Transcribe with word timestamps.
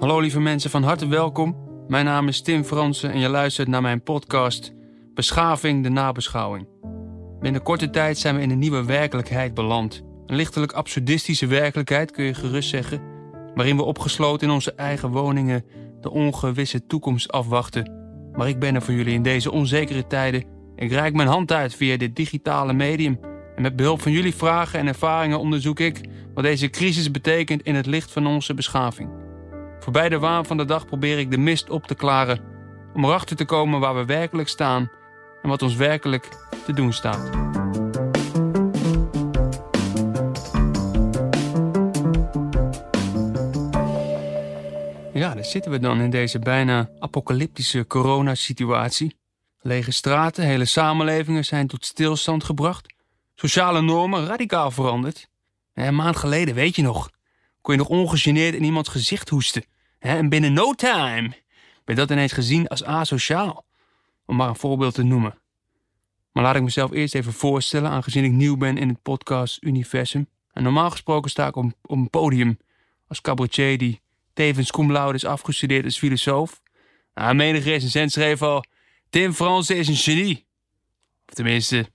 Hallo 0.00 0.20
lieve 0.20 0.40
mensen, 0.40 0.70
van 0.70 0.82
harte 0.82 1.06
welkom. 1.06 1.56
Mijn 1.88 2.04
naam 2.04 2.28
is 2.28 2.42
Tim 2.42 2.64
Fransen 2.64 3.10
en 3.10 3.18
je 3.18 3.28
luistert 3.28 3.68
naar 3.68 3.82
mijn 3.82 4.02
podcast 4.02 4.72
Beschaving 5.14 5.82
de 5.82 5.88
nabeschouwing. 5.88 6.68
Binnen 7.40 7.62
korte 7.62 7.90
tijd 7.90 8.18
zijn 8.18 8.36
we 8.36 8.42
in 8.42 8.50
een 8.50 8.58
nieuwe 8.58 8.84
werkelijkheid 8.84 9.54
beland. 9.54 10.02
Een 10.26 10.36
lichtelijk 10.36 10.72
absurdistische 10.72 11.46
werkelijkheid 11.46 12.10
kun 12.10 12.24
je 12.24 12.34
gerust 12.34 12.68
zeggen, 12.68 13.02
waarin 13.54 13.76
we 13.76 13.82
opgesloten 13.82 14.48
in 14.48 14.54
onze 14.54 14.74
eigen 14.74 15.10
woningen 15.10 15.64
de 16.00 16.10
ongewisse 16.10 16.86
toekomst 16.86 17.32
afwachten. 17.32 17.92
Maar 18.32 18.48
ik 18.48 18.58
ben 18.58 18.74
er 18.74 18.82
voor 18.82 18.94
jullie 18.94 19.14
in 19.14 19.22
deze 19.22 19.50
onzekere 19.50 20.06
tijden. 20.06 20.44
Ik 20.76 20.90
reik 20.90 21.14
mijn 21.14 21.28
hand 21.28 21.52
uit 21.52 21.74
via 21.74 21.96
dit 21.96 22.16
digitale 22.16 22.72
medium. 22.72 23.20
En 23.56 23.62
met 23.62 23.76
behulp 23.76 24.02
van 24.02 24.12
jullie 24.12 24.34
vragen 24.34 24.78
en 24.78 24.86
ervaringen 24.86 25.38
onderzoek 25.38 25.80
ik 25.80 26.00
wat 26.34 26.44
deze 26.44 26.70
crisis 26.70 27.10
betekent 27.10 27.62
in 27.62 27.74
het 27.74 27.86
licht 27.86 28.10
van 28.10 28.26
onze 28.26 28.54
beschaving. 28.54 29.19
Voorbij 29.80 30.08
de 30.08 30.18
waan 30.18 30.46
van 30.46 30.56
de 30.56 30.64
dag 30.64 30.86
probeer 30.86 31.18
ik 31.18 31.30
de 31.30 31.38
mist 31.38 31.70
op 31.70 31.86
te 31.86 31.94
klaren 31.94 32.40
om 32.94 33.04
erachter 33.04 33.36
te 33.36 33.44
komen 33.44 33.80
waar 33.80 33.94
we 33.94 34.04
werkelijk 34.04 34.48
staan 34.48 34.90
en 35.42 35.48
wat 35.48 35.62
ons 35.62 35.74
werkelijk 35.74 36.28
te 36.64 36.72
doen 36.72 36.92
staat. 36.92 37.30
Ja, 45.12 45.34
daar 45.34 45.44
zitten 45.44 45.70
we 45.70 45.78
dan 45.78 46.00
in 46.00 46.10
deze 46.10 46.38
bijna 46.38 46.88
apocalyptische 46.98 47.86
coronasituatie. 47.86 49.16
Lege 49.60 49.92
straten, 49.92 50.44
hele 50.44 50.64
samenlevingen 50.64 51.44
zijn 51.44 51.66
tot 51.66 51.84
stilstand 51.84 52.44
gebracht. 52.44 52.94
Sociale 53.34 53.80
normen 53.80 54.26
radicaal 54.26 54.70
veranderd. 54.70 55.28
Een 55.74 55.94
maand 55.94 56.16
geleden, 56.16 56.54
weet 56.54 56.76
je 56.76 56.82
nog, 56.82 57.10
kon 57.60 57.74
je 57.74 57.80
nog 57.80 57.88
ongegeneerd 57.88 58.54
in 58.54 58.64
iemands 58.64 58.88
gezicht 58.88 59.28
hoesten. 59.28 59.64
En 59.98 60.28
binnen 60.28 60.52
no 60.52 60.72
time 60.72 61.32
werd 61.84 61.98
dat 61.98 62.10
ineens 62.10 62.32
gezien 62.32 62.68
als 62.68 62.84
asociaal. 62.84 63.64
Om 64.26 64.36
maar 64.36 64.48
een 64.48 64.56
voorbeeld 64.56 64.94
te 64.94 65.02
noemen. 65.02 65.38
Maar 66.32 66.42
laat 66.42 66.56
ik 66.56 66.62
mezelf 66.62 66.90
eerst 66.90 67.14
even 67.14 67.32
voorstellen, 67.32 67.90
aangezien 67.90 68.24
ik 68.24 68.32
nieuw 68.32 68.56
ben 68.56 68.78
in 68.78 68.88
het 68.88 69.02
podcast-universum. 69.02 70.28
En 70.52 70.62
normaal 70.62 70.90
gesproken 70.90 71.30
sta 71.30 71.46
ik 71.46 71.56
op, 71.56 71.72
op 71.82 71.96
een 71.96 72.10
podium 72.10 72.58
als 73.08 73.20
cabaretier 73.20 73.78
die 73.78 74.00
tevens 74.32 74.70
cum 74.70 74.92
laude 74.92 75.14
is 75.14 75.24
afgestudeerd 75.24 75.84
als 75.84 75.98
filosoof. 75.98 76.60
Nou, 77.14 77.34
menige 77.34 77.70
recensent 77.70 78.12
schreef 78.12 78.42
al, 78.42 78.64
Tim 79.08 79.32
Fransen 79.32 79.76
is 79.76 79.88
een 79.88 79.96
genie. 79.96 80.46
Of 81.26 81.34
tenminste, 81.34 81.90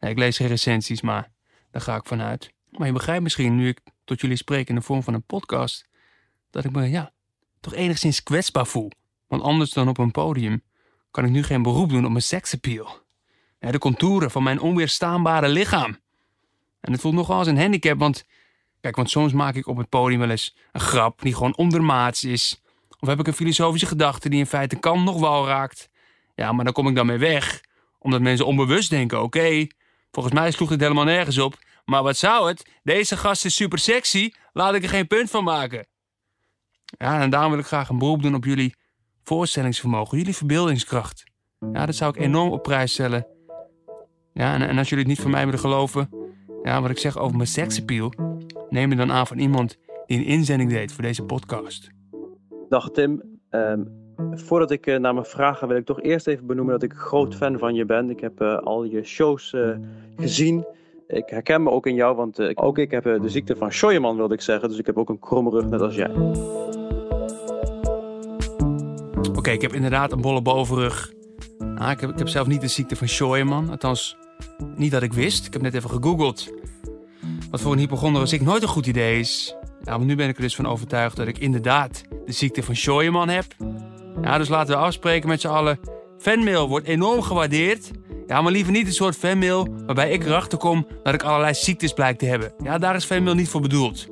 ik 0.00 0.18
lees 0.18 0.36
geen 0.36 0.46
recensies, 0.46 1.00
maar 1.00 1.30
daar 1.70 1.82
ga 1.82 1.96
ik 1.96 2.04
vanuit. 2.04 2.52
Maar 2.70 2.86
je 2.86 2.92
begrijpt 2.92 3.22
misschien, 3.22 3.56
nu 3.56 3.68
ik 3.68 3.80
tot 4.06 4.20
jullie 4.20 4.36
spreek 4.36 4.68
in 4.68 4.74
de 4.74 4.80
vorm 4.80 5.02
van 5.02 5.14
een 5.14 5.22
podcast, 5.22 5.88
dat 6.50 6.64
ik 6.64 6.70
me, 6.70 6.90
ja, 6.90 7.12
toch 7.60 7.74
enigszins 7.74 8.22
kwetsbaar 8.22 8.66
voel. 8.66 8.90
Want 9.26 9.42
anders 9.42 9.70
dan 9.70 9.88
op 9.88 9.98
een 9.98 10.10
podium 10.10 10.62
kan 11.10 11.24
ik 11.24 11.30
nu 11.30 11.42
geen 11.42 11.62
beroep 11.62 11.88
doen 11.88 12.04
op 12.04 12.10
mijn 12.10 12.22
seksappeal. 12.22 13.04
De 13.58 13.78
contouren 13.78 14.30
van 14.30 14.42
mijn 14.42 14.60
onweerstaanbare 14.60 15.48
lichaam. 15.48 15.98
En 16.80 16.92
het 16.92 17.00
voelt 17.00 17.14
nogal 17.14 17.38
als 17.38 17.46
een 17.46 17.58
handicap, 17.58 17.98
want 17.98 18.24
kijk, 18.80 18.96
want 18.96 19.10
soms 19.10 19.32
maak 19.32 19.54
ik 19.54 19.66
op 19.66 19.76
het 19.76 19.88
podium 19.88 20.20
wel 20.20 20.30
eens 20.30 20.56
een 20.72 20.80
grap 20.80 21.22
die 21.22 21.34
gewoon 21.34 21.56
ondermaats 21.56 22.24
is. 22.24 22.62
Of 23.00 23.08
heb 23.08 23.18
ik 23.18 23.26
een 23.26 23.32
filosofische 23.32 23.86
gedachte 23.86 24.28
die 24.28 24.38
in 24.38 24.46
feite 24.46 24.76
kan 24.76 25.04
nog 25.04 25.20
wel 25.20 25.46
raakt. 25.46 25.88
Ja, 26.34 26.52
maar 26.52 26.64
dan 26.64 26.72
kom 26.72 26.88
ik 26.88 26.94
dan 26.94 27.06
mee 27.06 27.18
weg. 27.18 27.60
Omdat 27.98 28.20
mensen 28.20 28.46
onbewust 28.46 28.90
denken, 28.90 29.22
oké, 29.22 29.66
volgens 30.10 30.34
mij 30.34 30.50
sloeg 30.50 30.68
dit 30.68 30.80
helemaal 30.80 31.04
nergens 31.04 31.38
op. 31.38 31.58
Maar 31.86 32.02
wat 32.02 32.16
zou 32.16 32.48
het? 32.48 32.70
Deze 32.82 33.16
gast 33.16 33.44
is 33.44 33.54
super 33.54 33.78
sexy, 33.78 34.32
laat 34.52 34.74
ik 34.74 34.82
er 34.82 34.88
geen 34.88 35.06
punt 35.06 35.30
van 35.30 35.44
maken. 35.44 35.86
Ja, 36.84 37.20
en 37.20 37.30
daarom 37.30 37.50
wil 37.50 37.60
ik 37.60 37.66
graag 37.66 37.88
een 37.88 37.98
beroep 37.98 38.22
doen 38.22 38.34
op 38.34 38.44
jullie 38.44 38.74
voorstellingsvermogen, 39.22 40.18
jullie 40.18 40.36
verbeeldingskracht. 40.36 41.24
Ja, 41.72 41.86
dat 41.86 41.94
zou 41.94 42.14
ik 42.14 42.22
enorm 42.22 42.50
op 42.52 42.62
prijs 42.62 42.92
stellen. 42.92 43.26
Ja, 44.32 44.54
en, 44.54 44.78
als 44.78 44.88
jullie 44.88 45.04
het 45.04 45.12
niet 45.12 45.22
van 45.22 45.30
mij 45.30 45.44
willen 45.44 45.60
geloven, 45.60 46.10
ja, 46.62 46.80
wat 46.80 46.90
ik 46.90 46.98
zeg 46.98 47.18
over 47.18 47.36
mijn 47.36 47.48
seksappeal, 47.48 48.12
neem 48.70 48.90
je 48.90 48.96
dan 48.96 49.12
aan 49.12 49.26
van 49.26 49.38
iemand 49.38 49.76
die 50.06 50.18
een 50.18 50.24
inzending 50.24 50.70
deed 50.70 50.92
voor 50.92 51.02
deze 51.02 51.22
podcast. 51.22 51.90
Dag 52.68 52.90
Tim, 52.90 53.22
ehm, 53.50 53.82
voordat 54.30 54.70
ik 54.70 54.86
uh, 54.86 54.98
naar 54.98 55.14
mijn 55.14 55.26
vraag 55.26 55.60
wil 55.60 55.76
ik 55.76 55.84
toch 55.84 56.02
eerst 56.02 56.26
even 56.26 56.46
benoemen 56.46 56.72
dat 56.72 56.82
ik 56.82 56.92
groot 56.92 57.34
fan 57.34 57.58
van 57.58 57.74
je 57.74 57.84
ben. 57.84 58.10
Ik 58.10 58.20
heb 58.20 58.40
uh, 58.40 58.58
al 58.58 58.84
je 58.84 59.02
shows 59.02 59.52
uh, 59.52 59.76
gezien. 60.16 60.66
Ik 61.08 61.28
herken 61.28 61.62
me 61.62 61.70
ook 61.70 61.86
in 61.86 61.94
jou, 61.94 62.16
want 62.16 62.56
ook 62.56 62.78
ik 62.78 62.90
heb 62.90 63.04
de 63.04 63.28
ziekte 63.28 63.56
van 63.56 63.72
Scheuerman, 63.72 64.16
wilde 64.16 64.34
ik 64.34 64.40
zeggen. 64.40 64.68
Dus 64.68 64.78
ik 64.78 64.86
heb 64.86 64.98
ook 64.98 65.08
een 65.08 65.18
kromme 65.18 65.50
rug, 65.50 65.64
net 65.64 65.80
als 65.80 65.94
jij. 65.94 66.10
Oké, 69.36 69.50
ik 69.50 69.62
heb 69.62 69.72
inderdaad 69.72 70.12
een 70.12 70.20
bolle 70.20 70.42
bovenrug. 70.42 71.12
Ah, 71.74 71.90
ik, 71.90 72.00
heb, 72.00 72.10
ik 72.10 72.18
heb 72.18 72.28
zelf 72.28 72.46
niet 72.46 72.60
de 72.60 72.68
ziekte 72.68 72.96
van 72.96 73.08
Scheuerman. 73.08 73.70
Althans, 73.70 74.16
niet 74.76 74.90
dat 74.90 75.02
ik 75.02 75.12
wist. 75.12 75.46
Ik 75.46 75.52
heb 75.52 75.62
net 75.62 75.74
even 75.74 75.90
gegoogeld. 75.90 76.50
Wat 77.50 77.60
voor 77.60 77.72
een 77.72 77.78
hypochonder 77.78 78.32
ik 78.32 78.40
nooit 78.40 78.62
een 78.62 78.68
goed 78.68 78.86
idee 78.86 79.18
is. 79.18 79.56
Maar 79.84 80.00
nu 80.00 80.16
ben 80.16 80.28
ik 80.28 80.36
er 80.36 80.42
dus 80.42 80.56
van 80.56 80.66
overtuigd 80.66 81.16
dat 81.16 81.26
ik 81.26 81.38
inderdaad 81.38 82.02
de 82.24 82.32
ziekte 82.32 82.62
van 82.62 82.76
Scheuerman 82.76 83.28
heb. 83.28 83.44
Ja, 84.22 84.38
dus 84.38 84.48
laten 84.48 84.76
we 84.76 84.82
afspreken 84.82 85.28
met 85.28 85.40
z'n 85.40 85.48
allen. 85.48 85.78
Fanmail 86.18 86.68
wordt 86.68 86.86
enorm 86.86 87.22
gewaardeerd. 87.22 87.90
Ja, 88.26 88.42
maar 88.42 88.52
liever 88.52 88.72
niet 88.72 88.86
een 88.86 88.92
soort 88.92 89.16
fanmail 89.16 89.68
waarbij 89.84 90.10
ik 90.10 90.24
erachter 90.24 90.58
kom 90.58 90.86
dat 91.02 91.14
ik 91.14 91.22
allerlei 91.22 91.54
ziektes 91.54 91.92
blijk 91.92 92.18
te 92.18 92.26
hebben. 92.26 92.54
Ja, 92.62 92.78
daar 92.78 92.94
is 92.94 93.04
fanmail 93.04 93.34
niet 93.34 93.48
voor 93.48 93.60
bedoeld. 93.60 94.08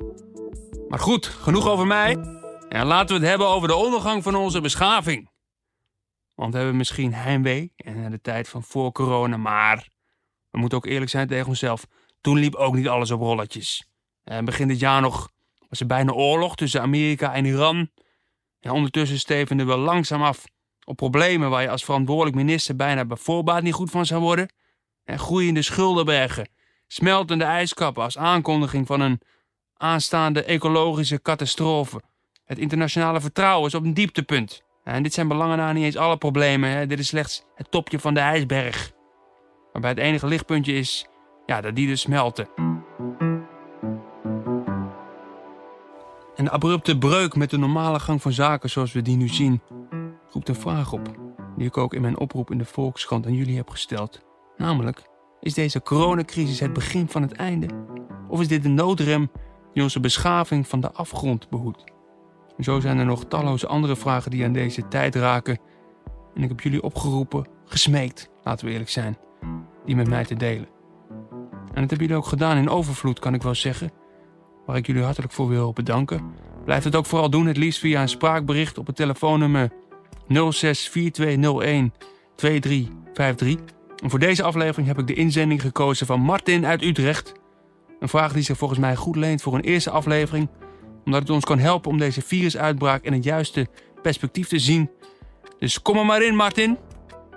Maar 0.87 0.99
goed, 0.99 1.25
genoeg 1.25 1.67
over 1.67 1.87
mij. 1.87 2.17
En 2.69 2.85
laten 2.85 3.07
we 3.07 3.21
het 3.21 3.29
hebben 3.29 3.47
over 3.47 3.67
de 3.67 3.75
ondergang 3.75 4.23
van 4.23 4.35
onze 4.35 4.61
beschaving. 4.61 5.29
Want 6.35 6.51
we 6.51 6.57
hebben 6.57 6.77
misschien 6.77 7.13
heimwee 7.13 7.73
en 7.75 8.11
de 8.11 8.21
tijd 8.21 8.47
van 8.47 8.63
voor 8.63 8.91
corona, 8.91 9.37
maar 9.37 9.87
we 10.51 10.59
moeten 10.59 10.77
ook 10.77 10.85
eerlijk 10.85 11.11
zijn 11.11 11.27
tegen 11.27 11.47
onszelf. 11.47 11.85
Toen 12.21 12.37
liep 12.37 12.55
ook 12.55 12.75
niet 12.75 12.87
alles 12.87 13.11
op 13.11 13.19
rolletjes. 13.19 13.87
En 14.23 14.45
begin 14.45 14.67
dit 14.67 14.79
jaar 14.79 15.01
nog 15.01 15.29
was 15.69 15.79
er 15.79 15.85
bijna 15.85 16.11
oorlog 16.11 16.55
tussen 16.55 16.81
Amerika 16.81 17.33
en 17.33 17.45
Iran. 17.45 17.89
En 18.59 18.71
ondertussen 18.71 19.19
stevenden 19.19 19.67
we 19.67 19.77
langzaam 19.77 20.21
af 20.21 20.43
op 20.85 20.95
problemen 20.95 21.49
waar 21.49 21.61
je 21.61 21.69
als 21.69 21.85
verantwoordelijk 21.85 22.35
minister 22.35 22.75
bijna 22.75 23.05
bij 23.05 23.17
voorbaat 23.17 23.63
niet 23.63 23.73
goed 23.73 23.89
van 23.89 24.05
zou 24.05 24.21
worden. 24.21 24.53
En 25.03 25.19
groeiende 25.19 25.61
schuldenbergen, 25.61 26.49
smeltende 26.87 27.43
ijskappen 27.43 28.03
als 28.03 28.17
aankondiging 28.17 28.87
van 28.87 29.01
een 29.01 29.21
aanstaande 29.77 30.43
ecologische 30.43 31.21
catastrofe. 31.21 32.01
Het 32.45 32.57
internationale 32.57 33.21
vertrouwen 33.21 33.67
is 33.67 33.75
op 33.75 33.83
een 33.83 33.93
dieptepunt. 33.93 34.63
En 34.83 35.03
dit 35.03 35.13
zijn 35.13 35.27
belangen 35.27 35.75
niet 35.75 35.83
eens 35.83 35.97
alle 35.97 36.17
problemen. 36.17 36.69
Hè. 36.69 36.87
Dit 36.87 36.99
is 36.99 37.07
slechts 37.07 37.43
het 37.55 37.71
topje 37.71 37.99
van 37.99 38.13
de 38.13 38.19
ijsberg. 38.19 38.91
Waarbij 39.71 39.89
het 39.89 39.99
enige 39.99 40.27
lichtpuntje 40.27 40.73
is 40.73 41.07
ja, 41.45 41.61
dat 41.61 41.75
die 41.75 41.87
dus 41.87 42.01
smelten. 42.01 42.47
En 46.35 46.43
de 46.43 46.49
abrupte 46.49 46.97
breuk 46.97 47.35
met 47.35 47.49
de 47.49 47.57
normale 47.57 47.99
gang 47.99 48.21
van 48.21 48.31
zaken 48.31 48.69
zoals 48.69 48.91
we 48.91 49.01
die 49.01 49.17
nu 49.17 49.27
zien, 49.27 49.61
roept 50.35 50.49
een 50.49 50.55
vraag 50.55 50.93
op, 50.93 51.15
die 51.57 51.67
ik 51.67 51.77
ook 51.77 51.93
in 51.93 52.01
mijn 52.01 52.19
oproep 52.19 52.51
in 52.51 52.57
de 52.57 52.65
Volkskrant 52.65 53.25
aan 53.25 53.33
jullie 53.33 53.55
heb 53.55 53.69
gesteld. 53.69 54.21
Namelijk, 54.57 55.09
is 55.39 55.53
deze 55.53 55.81
coronacrisis 55.81 56.59
het 56.59 56.73
begin 56.73 57.07
van 57.07 57.21
het 57.21 57.31
einde? 57.31 57.67
Of 58.27 58.39
is 58.39 58.47
dit 58.47 58.63
de 58.63 58.69
noodrem 58.69 59.31
die 59.73 59.83
onze 59.83 59.99
beschaving 59.99 60.67
van 60.67 60.79
de 60.79 60.91
afgrond 60.91 61.49
behoedt? 61.49 61.83
Zo 62.59 62.79
zijn 62.79 62.97
er 62.97 63.05
nog 63.05 63.25
talloze 63.25 63.67
andere 63.67 63.95
vragen 63.95 64.31
die 64.31 64.45
aan 64.45 64.53
deze 64.53 64.87
tijd 64.87 65.15
raken. 65.15 65.59
En 66.33 66.43
ik 66.43 66.49
heb 66.49 66.59
jullie 66.59 66.83
opgeroepen, 66.83 67.47
gesmeekt, 67.65 68.29
laten 68.43 68.65
we 68.65 68.71
eerlijk 68.71 68.89
zijn, 68.89 69.17
die 69.85 69.95
met 69.95 70.09
mij 70.09 70.25
te 70.25 70.35
delen. 70.35 70.67
En 71.73 71.81
dat 71.81 71.89
hebben 71.89 71.97
jullie 71.97 72.15
ook 72.15 72.25
gedaan 72.25 72.57
in 72.57 72.69
overvloed, 72.69 73.19
kan 73.19 73.33
ik 73.33 73.43
wel 73.43 73.55
zeggen. 73.55 73.91
Waar 74.65 74.77
ik 74.77 74.87
jullie 74.87 75.03
hartelijk 75.03 75.33
voor 75.33 75.47
wil 75.47 75.73
bedanken. 75.73 76.33
Blijf 76.65 76.83
het 76.83 76.95
ook 76.95 77.05
vooral 77.05 77.29
doen, 77.29 77.45
het 77.45 77.57
liefst 77.57 77.79
via 77.79 78.01
een 78.01 78.09
spraakbericht 78.09 78.77
op 78.77 78.87
het 78.87 78.95
telefoonnummer 78.95 79.71
064201 80.27 81.93
2353. 82.35 83.73
En 84.03 84.09
voor 84.09 84.19
deze 84.19 84.43
aflevering 84.43 84.87
heb 84.87 84.97
ik 84.97 85.07
de 85.07 85.13
inzending 85.13 85.61
gekozen 85.61 86.05
van 86.07 86.19
Martin 86.19 86.65
uit 86.65 86.83
Utrecht. 86.83 87.33
Een 87.99 88.09
vraag 88.09 88.33
die 88.33 88.43
zich 88.43 88.57
volgens 88.57 88.79
mij 88.79 88.95
goed 88.95 89.15
leent 89.15 89.41
voor 89.41 89.53
een 89.53 89.61
eerste 89.61 89.89
aflevering, 89.89 90.49
omdat 91.05 91.21
het 91.21 91.29
ons 91.29 91.45
kan 91.45 91.59
helpen 91.59 91.91
om 91.91 91.97
deze 91.97 92.21
virusuitbraak 92.21 93.03
in 93.03 93.13
het 93.13 93.23
juiste 93.23 93.67
perspectief 94.01 94.47
te 94.47 94.59
zien. 94.59 94.91
Dus 95.59 95.81
kom 95.81 95.97
er 95.97 96.05
maar 96.05 96.23
in, 96.23 96.35
Martin. 96.35 96.77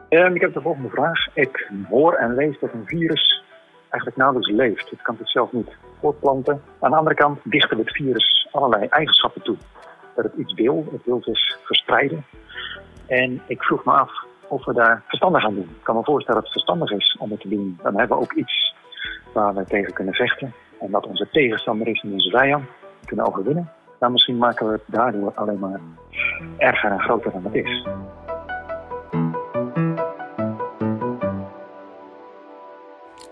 Ik 0.08 0.40
heb 0.40 0.54
de 0.54 0.60
volgende 0.60 0.88
vraag. 0.88 1.34
Ik 1.34 1.70
hoor 1.88 2.12
en 2.14 2.34
lees 2.34 2.58
dat 2.60 2.72
een 2.72 2.86
virus 2.86 3.42
eigenlijk 3.80 4.16
nauwelijks 4.16 4.50
leeft. 4.50 4.90
Het 4.90 5.02
kan 5.02 5.16
zichzelf 5.18 5.52
niet 5.52 5.76
voortplanten. 6.00 6.62
Aan 6.80 6.90
de 6.90 6.96
andere 6.96 7.14
kant 7.14 7.40
dichten 7.44 7.76
we 7.76 7.82
het 7.82 7.92
virus 7.92 8.48
allerlei 8.52 8.86
eigenschappen 8.86 9.42
toe. 9.42 9.56
Dat 10.14 10.24
het 10.24 10.34
iets 10.36 10.54
wil, 10.54 10.88
het 10.92 11.04
wil 11.04 11.22
zich 11.22 11.58
verspreiden. 11.64 12.24
En 13.08 13.42
ik 13.46 13.62
vroeg 13.62 13.84
me 13.84 13.92
af 13.92 14.10
of 14.48 14.64
we 14.64 14.72
daar 14.72 15.02
verstandig 15.06 15.44
aan 15.44 15.54
doen. 15.54 15.70
Ik 15.78 15.82
kan 15.84 15.96
me 15.96 16.04
voorstellen 16.04 16.42
dat 16.42 16.52
het 16.52 16.62
verstandig 16.62 16.98
is 16.98 17.16
om 17.18 17.30
het 17.30 17.40
te 17.40 17.48
doen. 17.48 17.78
Dan 17.82 17.98
hebben 17.98 18.16
we 18.16 18.22
ook 18.22 18.32
iets 18.32 18.74
waar 19.32 19.54
we 19.54 19.64
tegen 19.64 19.92
kunnen 19.92 20.14
vechten. 20.14 20.54
En 20.80 20.90
dat 20.90 21.06
onze 21.06 21.28
tegenstander 21.30 21.86
is 21.86 22.00
en 22.00 22.12
onze 22.12 22.30
vijand 22.30 22.64
kunnen 23.04 23.26
overwinnen. 23.26 23.72
Nou, 24.00 24.12
misschien 24.12 24.38
maken 24.38 24.66
we 24.66 24.72
het 24.72 24.82
daardoor 24.86 25.32
alleen 25.34 25.58
maar 25.58 25.80
erger 26.56 26.90
en 26.90 27.00
groter 27.00 27.32
dan 27.32 27.44
het 27.44 27.54
is. 27.54 27.86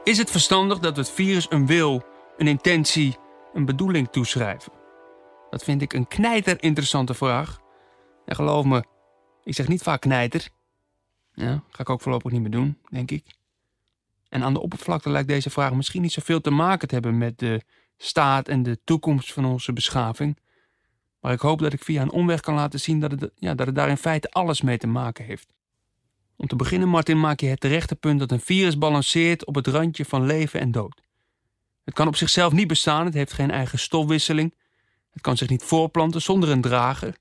Is 0.04 0.18
het 0.18 0.30
verstandig 0.30 0.78
dat 0.78 0.94
we 0.94 1.00
het 1.00 1.10
virus 1.10 1.50
een 1.50 1.66
wil, 1.66 2.02
een 2.36 2.46
intentie, 2.46 3.16
een 3.52 3.64
bedoeling 3.64 4.08
toeschrijven? 4.08 4.72
Dat 5.50 5.64
vind 5.64 5.82
ik 5.82 5.92
een 5.92 6.08
knijter 6.08 6.62
interessante 6.62 7.14
vraag. 7.14 7.58
En 8.24 8.34
geloof 8.34 8.64
me, 8.64 8.84
ik 9.46 9.54
zeg 9.54 9.68
niet 9.68 9.82
vaak 9.82 10.00
knijter. 10.00 10.48
Ja, 11.34 11.62
ga 11.70 11.82
ik 11.82 11.90
ook 11.90 12.00
voorlopig 12.00 12.32
niet 12.32 12.40
meer 12.40 12.50
doen, 12.50 12.78
denk 12.90 13.10
ik. 13.10 13.24
En 14.28 14.42
aan 14.42 14.52
de 14.52 14.60
oppervlakte 14.60 15.10
lijkt 15.10 15.28
deze 15.28 15.50
vraag 15.50 15.72
misschien 15.72 16.02
niet 16.02 16.12
zoveel 16.12 16.40
te 16.40 16.50
maken 16.50 16.88
te 16.88 16.94
hebben 16.94 17.18
met 17.18 17.38
de 17.38 17.62
staat 17.96 18.48
en 18.48 18.62
de 18.62 18.78
toekomst 18.84 19.32
van 19.32 19.44
onze 19.44 19.72
beschaving. 19.72 20.38
Maar 21.20 21.32
ik 21.32 21.40
hoop 21.40 21.58
dat 21.58 21.72
ik 21.72 21.84
via 21.84 22.02
een 22.02 22.10
omweg 22.10 22.40
kan 22.40 22.54
laten 22.54 22.80
zien 22.80 23.00
dat 23.00 23.10
het, 23.10 23.30
ja, 23.34 23.54
dat 23.54 23.66
het 23.66 23.74
daar 23.74 23.88
in 23.88 23.96
feite 23.96 24.30
alles 24.30 24.60
mee 24.60 24.78
te 24.78 24.86
maken 24.86 25.24
heeft. 25.24 25.48
Om 26.36 26.46
te 26.46 26.56
beginnen, 26.56 26.88
Martin, 26.88 27.20
maak 27.20 27.40
je 27.40 27.46
het 27.46 27.60
terechte 27.60 27.96
punt 27.96 28.18
dat 28.18 28.30
een 28.30 28.40
virus 28.40 28.78
balanceert 28.78 29.44
op 29.44 29.54
het 29.54 29.66
randje 29.66 30.04
van 30.04 30.26
leven 30.26 30.60
en 30.60 30.70
dood. 30.70 31.02
Het 31.84 31.94
kan 31.94 32.06
op 32.06 32.16
zichzelf 32.16 32.52
niet 32.52 32.68
bestaan, 32.68 33.04
het 33.04 33.14
heeft 33.14 33.32
geen 33.32 33.50
eigen 33.50 33.78
stofwisseling. 33.78 34.54
Het 35.10 35.22
kan 35.22 35.36
zich 35.36 35.48
niet 35.48 35.62
voorplanten 35.62 36.22
zonder 36.22 36.48
een 36.48 36.60
drager. 36.60 37.16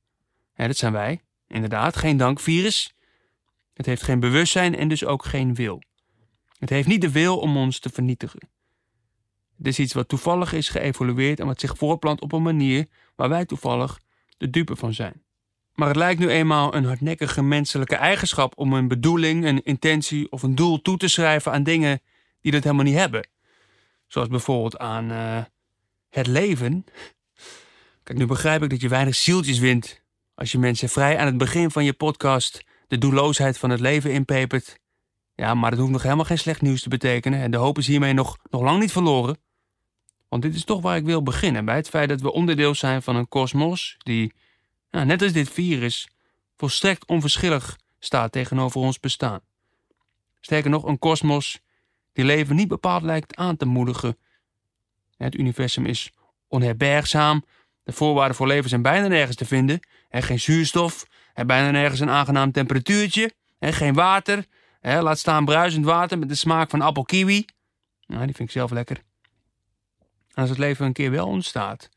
Ja, 0.55 0.67
dat 0.67 0.77
zijn 0.77 0.93
wij, 0.93 1.21
inderdaad, 1.55 1.95
geen 1.95 2.17
dank 2.17 2.39
virus. 2.39 2.93
Het 3.73 3.85
heeft 3.85 4.03
geen 4.03 4.19
bewustzijn 4.19 4.75
en 4.75 4.87
dus 4.87 5.05
ook 5.05 5.25
geen 5.25 5.55
wil. 5.55 5.81
Het 6.59 6.69
heeft 6.69 6.87
niet 6.87 7.01
de 7.01 7.11
wil 7.11 7.39
om 7.39 7.57
ons 7.57 7.79
te 7.79 7.89
vernietigen. 7.89 8.49
Het 9.57 9.67
is 9.67 9.79
iets 9.79 9.93
wat 9.93 10.07
toevallig 10.07 10.53
is 10.53 10.69
geëvolueerd 10.69 11.39
en 11.39 11.45
wat 11.45 11.59
zich 11.59 11.77
voortplant 11.77 12.21
op 12.21 12.31
een 12.31 12.41
manier 12.41 12.85
waar 13.15 13.29
wij 13.29 13.45
toevallig 13.45 13.99
de 14.37 14.49
dupe 14.49 14.75
van 14.75 14.93
zijn. 14.93 15.23
Maar 15.73 15.87
het 15.87 15.97
lijkt 15.97 16.19
nu 16.19 16.29
eenmaal 16.29 16.75
een 16.75 16.85
hardnekkige 16.85 17.43
menselijke 17.43 17.95
eigenschap 17.95 18.57
om 18.57 18.73
een 18.73 18.87
bedoeling, 18.87 19.45
een 19.45 19.63
intentie 19.63 20.31
of 20.31 20.43
een 20.43 20.55
doel 20.55 20.81
toe 20.81 20.97
te 20.97 21.07
schrijven 21.07 21.51
aan 21.51 21.63
dingen 21.63 22.01
die 22.41 22.51
dat 22.51 22.63
helemaal 22.63 22.85
niet 22.85 22.95
hebben. 22.95 23.27
Zoals 24.07 24.27
bijvoorbeeld 24.27 24.77
aan 24.77 25.11
uh, 25.11 25.43
het 26.09 26.27
leven. 26.27 26.85
Kijk, 28.03 28.17
nu 28.17 28.25
begrijp 28.25 28.63
ik 28.63 28.69
dat 28.69 28.81
je 28.81 28.87
weinig 28.87 29.15
zieltjes 29.15 29.59
wint 29.59 30.03
als 30.35 30.51
je 30.51 30.57
mensen 30.57 30.89
vrij 30.89 31.17
aan 31.17 31.25
het 31.25 31.37
begin 31.37 31.71
van 31.71 31.83
je 31.83 31.93
podcast 31.93 32.63
de 32.87 32.97
doelloosheid 32.97 33.57
van 33.57 33.69
het 33.69 33.79
leven 33.79 34.11
inpepert. 34.11 34.79
Ja, 35.35 35.53
maar 35.53 35.69
dat 35.69 35.79
hoeft 35.79 35.91
nog 35.91 36.03
helemaal 36.03 36.25
geen 36.25 36.37
slecht 36.37 36.61
nieuws 36.61 36.81
te 36.81 36.89
betekenen 36.89 37.39
en 37.39 37.51
de 37.51 37.57
hoop 37.57 37.77
is 37.77 37.87
hiermee 37.87 38.13
nog, 38.13 38.37
nog 38.49 38.61
lang 38.61 38.79
niet 38.79 38.91
verloren. 38.91 39.37
Want 40.29 40.41
dit 40.41 40.55
is 40.55 40.63
toch 40.63 40.81
waar 40.81 40.97
ik 40.97 41.05
wil 41.05 41.23
beginnen, 41.23 41.65
bij 41.65 41.75
het 41.75 41.89
feit 41.89 42.09
dat 42.09 42.21
we 42.21 42.31
onderdeel 42.31 42.75
zijn 42.75 43.01
van 43.01 43.15
een 43.15 43.27
kosmos 43.27 43.95
die, 43.97 44.33
net 44.89 45.21
als 45.21 45.31
dit 45.31 45.49
virus, 45.49 46.07
volstrekt 46.57 47.05
onverschillig 47.05 47.77
staat 47.99 48.31
tegenover 48.31 48.81
ons 48.81 48.99
bestaan. 48.99 49.39
Sterker 50.39 50.69
nog, 50.69 50.83
een 50.83 50.99
kosmos 50.99 51.59
die 52.13 52.25
leven 52.25 52.55
niet 52.55 52.67
bepaald 52.67 53.03
lijkt 53.03 53.35
aan 53.35 53.57
te 53.57 53.65
moedigen. 53.65 54.17
Het 55.17 55.35
universum 55.35 55.85
is 55.85 56.11
onherbergzaam, 56.47 57.43
de 57.85 57.91
voorwaarden 57.91 58.35
voor 58.35 58.47
leven 58.47 58.69
zijn 58.69 58.81
bijna 58.81 59.07
nergens 59.07 59.35
te 59.35 59.45
vinden. 59.45 59.79
Er 60.09 60.23
geen 60.23 60.39
zuurstof, 60.39 61.05
er 61.33 61.45
bijna 61.45 61.71
nergens 61.71 61.99
een 61.99 62.09
aangenaam 62.09 62.51
temperatuurtje, 62.51 63.31
er 63.59 63.73
geen 63.73 63.93
water, 63.93 64.45
laat 64.81 65.19
staan 65.19 65.45
bruisend 65.45 65.85
water 65.85 66.19
met 66.19 66.29
de 66.29 66.35
smaak 66.35 66.69
van 66.69 66.81
appel 66.81 67.03
kiwi. 67.03 67.45
Nou, 68.07 68.25
die 68.25 68.35
vind 68.35 68.49
ik 68.49 68.55
zelf 68.55 68.71
lekker. 68.71 68.97
En 70.33 70.41
als 70.41 70.49
het 70.49 70.57
leven 70.57 70.85
een 70.85 70.93
keer 70.93 71.11
wel 71.11 71.27
ontstaat, 71.27 71.89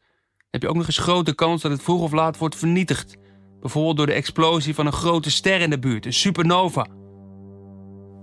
heb 0.50 0.62
je 0.62 0.68
ook 0.68 0.76
nog 0.76 0.86
eens 0.86 0.98
grote 0.98 1.34
kans 1.34 1.62
dat 1.62 1.70
het 1.70 1.82
vroeg 1.82 2.00
of 2.00 2.12
laat 2.12 2.38
wordt 2.38 2.56
vernietigd. 2.56 3.16
Bijvoorbeeld 3.60 3.96
door 3.96 4.06
de 4.06 4.12
explosie 4.12 4.74
van 4.74 4.86
een 4.86 4.92
grote 4.92 5.30
ster 5.30 5.60
in 5.60 5.70
de 5.70 5.78
buurt, 5.78 6.06
een 6.06 6.12
supernova. 6.12 6.86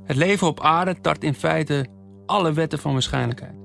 Het 0.03 0.15
leven 0.15 0.47
op 0.47 0.61
aarde 0.61 1.01
tart 1.01 1.23
in 1.23 1.33
feite 1.33 1.87
alle 2.25 2.53
wetten 2.53 2.79
van 2.79 2.93
waarschijnlijkheid. 2.93 3.64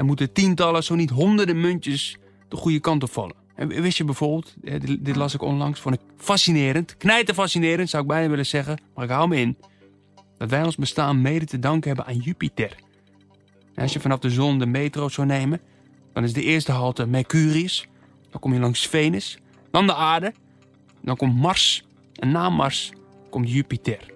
Er 0.00 0.06
moeten 0.06 0.32
tientallen, 0.32 0.84
zo 0.84 0.94
niet 0.94 1.10
honderden 1.10 1.60
muntjes 1.60 2.16
de 2.48 2.56
goede 2.56 2.80
kant 2.80 3.02
op 3.02 3.10
vallen. 3.10 3.34
En 3.54 3.68
wist 3.68 3.96
je 3.96 4.04
bijvoorbeeld, 4.04 4.54
dit 5.00 5.16
las 5.16 5.34
ik 5.34 5.42
onlangs, 5.42 5.80
vond 5.80 5.94
ik 5.94 6.00
fascinerend, 6.16 6.96
knijter 6.96 7.34
fascinerend 7.34 7.90
zou 7.90 8.02
ik 8.02 8.08
bijna 8.08 8.28
willen 8.28 8.46
zeggen, 8.46 8.80
maar 8.94 9.04
ik 9.04 9.10
hou 9.10 9.28
me 9.28 9.36
in, 9.36 9.56
dat 10.38 10.50
wij 10.50 10.64
ons 10.64 10.76
bestaan 10.76 11.20
mede 11.20 11.44
te 11.44 11.58
danken 11.58 11.88
hebben 11.88 12.06
aan 12.06 12.16
Jupiter. 12.16 12.76
als 13.76 13.92
je 13.92 14.00
vanaf 14.00 14.18
de 14.18 14.30
zon 14.30 14.58
de 14.58 14.66
metro 14.66 15.08
zou 15.08 15.26
nemen, 15.26 15.60
dan 16.12 16.24
is 16.24 16.32
de 16.32 16.42
eerste 16.42 16.72
halte 16.72 17.06
Mercurius, 17.06 17.88
dan 18.30 18.40
kom 18.40 18.52
je 18.52 18.60
langs 18.60 18.86
Venus, 18.86 19.38
dan 19.70 19.86
de 19.86 19.94
aarde, 19.94 20.32
dan 21.02 21.16
komt 21.16 21.36
Mars 21.36 21.84
en 22.14 22.30
na 22.30 22.50
Mars 22.50 22.92
komt 23.30 23.50
Jupiter. 23.50 24.14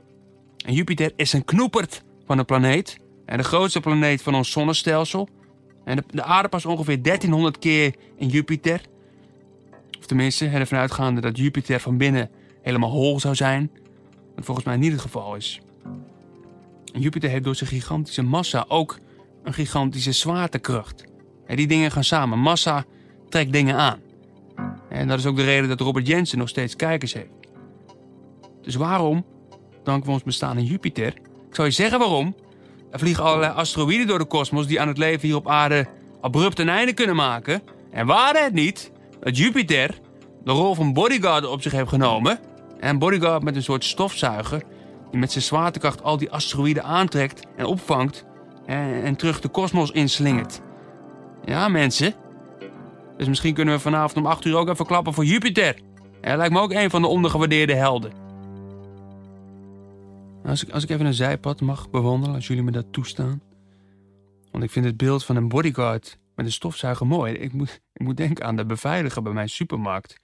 En 0.66 0.75
Jupiter 0.75 1.12
is 1.16 1.32
een 1.32 1.44
knoepert 1.44 2.02
van 2.26 2.38
een 2.38 2.44
planeet 2.44 2.98
en 3.26 3.38
de 3.38 3.44
grootste 3.44 3.80
planeet 3.80 4.22
van 4.22 4.34
ons 4.34 4.50
zonnestelsel. 4.50 5.28
En 5.84 5.96
de, 5.96 6.04
de 6.10 6.22
aarde 6.22 6.48
past 6.48 6.66
ongeveer 6.66 7.02
1300 7.02 7.58
keer 7.58 7.94
in 8.16 8.28
Jupiter. 8.28 8.81
Of 9.98 10.06
tenminste, 10.06 10.46
ervan 10.46 10.78
uitgaande 10.78 11.20
dat 11.20 11.36
Jupiter 11.36 11.81
van 11.81 11.96
binnen 11.96 12.31
helemaal 12.62 12.90
hol 12.90 13.20
zou 13.20 13.34
zijn. 13.34 13.70
Wat 14.34 14.44
volgens 14.44 14.66
mij 14.66 14.76
niet 14.76 14.92
het 14.92 15.00
geval 15.00 15.36
is. 15.36 15.60
Jupiter 16.84 17.31
heeft 17.31 17.44
door 17.44 17.54
zijn 17.54 17.70
gigantische 17.70 18.22
massa 18.22 18.64
ook 18.69 18.98
een 19.42 19.54
gigantische 19.54 20.12
zwaartekracht. 20.12 21.04
En 21.46 21.56
die 21.56 21.66
dingen 21.66 21.90
gaan 21.90 22.04
samen. 22.04 22.38
Massa 22.38 22.84
trekt 23.28 23.52
dingen 23.52 23.76
aan. 23.76 24.00
En 24.88 25.08
dat 25.08 25.19
is 25.19 25.26
ook 25.26 25.37
de 25.37 25.44
reden 25.44 25.69
dat 25.69 25.80
Robert 25.80 26.06
Jensen 26.06 26.38
nog 26.38 26.48
steeds 26.48 26.76
kijkers 26.76 27.12
heeft. 27.12 27.32
Dus 28.62 28.75
waarom 28.75 29.25
danken 29.82 30.06
we 30.06 30.12
ons 30.12 30.22
bestaan 30.22 30.56
aan 30.56 30.64
Jupiter? 30.64 31.14
Ik 31.48 31.54
zou 31.54 31.69
je 31.69 31.75
zeggen 31.75 31.98
waarom. 31.98 32.34
Er 32.94 33.00
vliegen 33.00 33.25
allerlei 33.25 33.52
asteroïden 33.52 34.06
door 34.06 34.19
de 34.19 34.25
kosmos 34.25 34.67
die 34.67 34.81
aan 34.81 34.88
het 34.88 34.99
leven 34.99 35.29
hier 35.29 35.37
op 35.37 35.49
aarde 35.49 35.87
abrupt 36.20 36.58
een 36.58 36.69
einde 36.69 36.93
kunnen 36.93 37.17
maken. 37.17 37.62
En 37.91 38.06
waren 38.06 38.44
het 38.44 38.52
niet 38.52 38.93
dat 39.20 39.37
Jupiter 39.37 40.00
de 40.44 40.50
rol 40.50 40.75
van 40.75 40.93
bodyguard 40.93 41.46
op 41.46 41.62
zich 41.62 41.73
heeft 41.73 41.88
genomen. 41.88 42.38
En 42.81 42.99
bodyguard 42.99 43.43
met 43.43 43.56
een 43.56 43.62
soort 43.62 43.85
stofzuiger 43.85 44.62
die 45.11 45.20
met 45.20 45.32
zijn 45.32 45.44
zwaartekracht 45.44 46.02
al 46.02 46.17
die 46.17 46.31
asteroïden 46.31 46.85
aantrekt 46.85 47.46
en 47.56 47.64
opvangt 47.64 48.25
en, 48.67 49.02
en 49.02 49.17
terug 49.17 49.40
de 49.40 49.49
kosmos 49.49 49.90
inslingert. 49.90 50.61
Ja, 51.44 51.69
mensen. 51.69 52.14
Dus 53.17 53.29
misschien 53.29 53.55
kunnen 53.55 53.75
we 53.75 53.81
vanavond 53.81 54.17
om 54.17 54.26
8 54.26 54.44
uur 54.44 54.56
ook 54.56 54.68
even 54.68 54.87
klappen 54.87 55.14
voor 55.14 55.25
Jupiter. 55.25 55.75
Hij 56.21 56.37
lijkt 56.37 56.52
me 56.52 56.61
ook 56.61 56.73
een 56.73 56.90
van 56.90 57.02
de 57.02 57.09
ondergewaardeerde 57.09 57.75
helden. 57.75 58.24
Als 60.44 60.62
ik, 60.62 60.70
als 60.70 60.82
ik 60.82 60.90
even 60.90 61.06
een 61.06 61.14
zijpad 61.14 61.60
mag 61.60 61.90
bewandelen, 61.90 62.34
als 62.34 62.46
jullie 62.46 62.62
me 62.62 62.70
dat 62.70 62.92
toestaan. 62.92 63.42
Want 64.50 64.64
ik 64.64 64.70
vind 64.70 64.84
het 64.84 64.96
beeld 64.96 65.24
van 65.24 65.36
een 65.36 65.48
bodyguard 65.48 66.18
met 66.34 66.46
een 66.46 66.52
stofzuiger 66.52 67.06
mooi. 67.06 67.34
Ik 67.34 67.52
moet, 67.52 67.80
ik 67.92 68.02
moet 68.02 68.16
denken 68.16 68.44
aan 68.44 68.56
de 68.56 68.66
beveiliger 68.66 69.22
bij 69.22 69.32
mijn 69.32 69.48
supermarkt. 69.48 70.20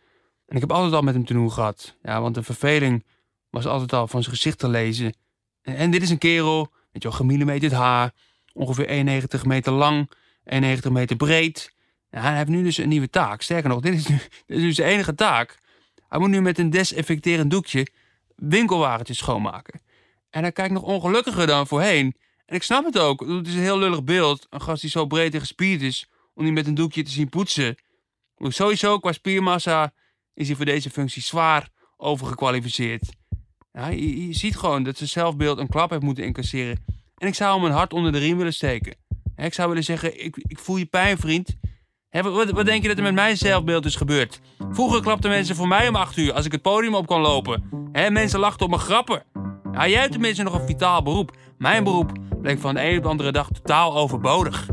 En 0.47 0.55
ik 0.55 0.61
heb 0.61 0.73
altijd 0.73 0.93
al 0.93 1.03
met 1.03 1.15
hem 1.15 1.25
te 1.25 1.33
doen 1.33 1.53
gehad. 1.53 1.97
Ja, 2.03 2.21
want 2.21 2.35
de 2.35 2.43
verveling 2.43 3.05
was 3.51 3.67
altijd 3.67 3.93
al 3.93 4.07
van 4.07 4.23
zijn 4.23 4.35
gezicht 4.35 4.59
te 4.59 4.69
lezen. 4.69 5.15
En, 5.63 5.91
dit 5.91 6.03
is 6.03 6.11
een 6.11 6.19
kerel, 6.19 6.73
met 6.93 7.03
je 7.03 7.13
gemillimeterd 7.13 7.73
haar, 7.73 8.13
ongeveer 8.53 8.87
91 8.89 9.45
meter 9.45 9.73
lang, 9.73 10.11
91 10.45 10.91
meter 10.91 11.17
breed. 11.17 11.75
Hij 12.11 12.37
heeft 12.37 12.49
nu 12.49 12.63
dus 12.63 12.77
een 12.77 12.89
nieuwe 12.89 13.11
taak. 13.11 13.43
Sterker 13.43 13.69
nog, 13.69 13.81
dit 13.81 13.95
is 13.95 14.07
nu, 14.07 14.17
dit 14.47 14.57
is 14.57 14.63
nu 14.63 14.73
zijn 14.73 14.89
enige 14.89 15.15
taak. 15.15 15.59
Hij 16.09 16.19
moet 16.19 16.31
nu 16.31 16.41
met 16.41 16.59
een 16.59 16.71
desinfecterend 16.71 17.51
doekje 17.51 17.87
winkelwagentjes 18.37 19.19
schoonmaken. 19.19 19.81
En 20.31 20.43
hij 20.43 20.53
kijkt 20.53 20.73
nog 20.73 20.83
ongelukkiger 20.83 21.47
dan 21.47 21.67
voorheen. 21.67 22.15
En 22.47 22.57
ik 22.57 22.63
snap 22.63 22.85
het 22.85 22.99
ook. 22.99 23.21
Het 23.21 23.47
is 23.47 23.55
een 23.55 23.61
heel 23.61 23.79
lullig 23.79 24.05
beeld. 24.05 24.47
Een 24.51 24.61
gast 24.61 24.81
die 24.81 24.91
zo 24.91 25.07
breed 25.07 25.35
en 25.35 25.41
gespierd 25.41 25.83
is, 25.83 26.09
om 26.35 26.45
die 26.45 26.53
met 26.53 26.67
een 26.67 26.75
doekje 26.75 27.03
te 27.03 27.11
zien 27.11 27.29
poetsen. 27.29 27.77
Sowieso 28.37 28.99
qua 28.99 29.13
spiermassa 29.13 29.93
is 30.35 30.47
hij 30.47 30.57
voor 30.57 30.65
deze 30.65 30.91
functie 30.91 31.23
zwaar 31.23 31.69
overgekwalificeerd. 31.97 33.03
Ja, 33.73 33.89
je, 33.89 34.35
ziet 34.35 34.57
gewoon 34.57 34.83
dat 34.83 34.97
zijn 34.97 35.09
zelfbeeld 35.09 35.59
een 35.59 35.69
klap 35.69 35.91
heeft 35.91 36.03
moeten 36.03 36.25
incasseren. 36.25 36.85
En 37.17 37.29
ik 37.29 37.35
zou 37.35 37.55
hem 37.57 37.65
een 37.65 37.77
hart 37.77 37.93
onder 37.93 38.13
de 38.13 38.19
riem 38.19 38.37
willen 38.37 38.53
steken. 38.53 38.95
Ik 39.37 39.55
zou 39.55 39.69
willen 39.69 39.85
zeggen, 39.85 40.25
ik, 40.25 40.37
ik 40.37 40.59
voel 40.59 40.77
je 40.77 40.87
pijn, 40.87 41.19
vriend. 41.19 41.57
wat, 42.11 42.65
denk 42.65 42.83
je 42.83 42.89
dat 42.89 42.97
er 42.97 43.03
met 43.03 43.15
mijn 43.15 43.37
zelfbeeld 43.37 43.85
is 43.85 43.97
gebeurd? 43.97 44.41
Vroeger 44.71 45.03
klapten 45.03 45.31
mensen 45.31 45.57
voor 45.57 45.69
mij 45.69 45.89
om 45.89 45.97
acht 45.97 46.17
uur 46.17 46.33
als 46.33 46.45
ik 46.45 46.53
het 46.53 46.63
podium 46.63 46.95
op 46.95 47.07
kon 47.07 47.21
lopen. 47.21 47.91
mensen 47.93 48.41
lachten 48.41 48.65
op 48.65 48.71
mijn 48.71 48.83
grappen. 48.83 49.23
Ja, 49.73 49.89
jij 49.89 50.01
hebt 50.01 50.13
tenminste 50.13 50.43
nog 50.43 50.55
een 50.55 50.67
vitaal 50.67 51.03
beroep. 51.03 51.37
Mijn 51.59 51.85
beroep 51.85 52.13
bleek 52.41 52.59
van 52.59 52.75
de 52.75 52.89
een 52.89 52.97
op 52.97 53.03
de 53.03 53.09
andere 53.09 53.33
dag 53.33 53.49
totaal 53.51 53.97
overbodig. 53.97 54.69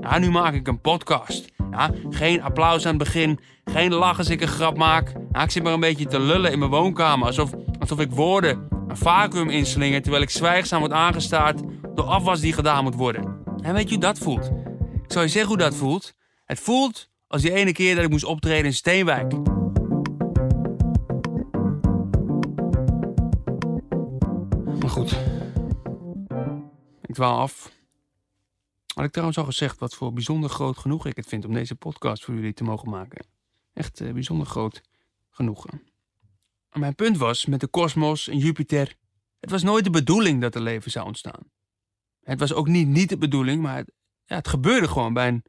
Ja, 0.00 0.18
nu 0.18 0.30
maak 0.30 0.54
ik 0.54 0.68
een 0.68 0.80
podcast. 0.80 1.52
Ja, 1.70 1.90
geen 2.10 2.42
applaus 2.42 2.86
aan 2.86 2.94
het 2.94 3.04
begin, 3.04 3.40
geen 3.64 3.94
lach 3.94 4.18
als 4.18 4.28
ik 4.30 4.40
een 4.40 4.48
grap 4.48 4.76
maak. 4.76 5.12
Ja, 5.32 5.42
ik 5.42 5.50
zit 5.50 5.62
maar 5.62 5.72
een 5.72 5.80
beetje 5.80 6.06
te 6.06 6.20
lullen 6.20 6.52
in 6.52 6.58
mijn 6.58 6.70
woonkamer, 6.70 7.26
alsof, 7.26 7.50
alsof 7.78 8.00
ik 8.00 8.10
woorden 8.10 8.68
een 8.88 8.96
vacuüm 8.96 9.50
inslinger 9.50 10.02
terwijl 10.02 10.22
ik 10.22 10.30
zwijgzaam 10.30 10.80
word 10.80 10.92
aangestaard 10.92 11.60
door 11.94 12.04
afwas 12.04 12.40
die 12.40 12.52
gedaan 12.52 12.84
moet 12.84 12.94
worden. 12.94 13.36
En 13.62 13.74
weet 13.74 13.84
je 13.84 13.94
hoe 13.94 13.98
dat 13.98 14.18
voelt? 14.18 14.50
Ik 15.02 15.12
zal 15.12 15.22
je 15.22 15.28
zeggen 15.28 15.50
hoe 15.50 15.58
dat 15.58 15.74
voelt. 15.74 16.14
Het 16.44 16.60
voelt 16.60 17.08
als 17.28 17.42
die 17.42 17.52
ene 17.52 17.72
keer 17.72 17.94
dat 17.94 18.04
ik 18.04 18.10
moest 18.10 18.24
optreden 18.24 18.64
in 18.64 18.72
Steenwijk. 18.72 19.32
Ik 27.12 27.18
dwaal 27.18 27.38
af. 27.38 27.72
Had 28.94 29.04
ik 29.04 29.10
trouwens 29.10 29.38
al 29.38 29.44
gezegd 29.44 29.78
wat 29.78 29.94
voor 29.94 30.12
bijzonder 30.12 30.50
groot 30.50 30.78
genoeg 30.78 31.06
ik 31.06 31.16
het 31.16 31.26
vind 31.26 31.44
om 31.44 31.54
deze 31.54 31.74
podcast 31.74 32.24
voor 32.24 32.34
jullie 32.34 32.52
te 32.52 32.64
mogen 32.64 32.90
maken. 32.90 33.26
Echt 33.72 34.00
eh, 34.00 34.12
bijzonder 34.12 34.46
groot 34.46 34.80
genoegen. 35.30 35.82
Mijn 36.72 36.94
punt 36.94 37.16
was 37.16 37.46
met 37.46 37.60
de 37.60 37.66
kosmos 37.66 38.28
en 38.28 38.38
Jupiter. 38.38 38.96
Het 39.40 39.50
was 39.50 39.62
nooit 39.62 39.84
de 39.84 39.90
bedoeling 39.90 40.40
dat 40.40 40.54
er 40.54 40.60
leven 40.60 40.90
zou 40.90 41.06
ontstaan. 41.06 41.50
Het 42.22 42.38
was 42.38 42.52
ook 42.52 42.68
niet, 42.68 42.88
niet 42.88 43.08
de 43.08 43.18
bedoeling, 43.18 43.62
maar 43.62 43.76
het, 43.76 43.92
ja, 44.24 44.36
het 44.36 44.48
gebeurde 44.48 44.88
gewoon 44.88 45.12
bij 45.12 45.28
een 45.28 45.44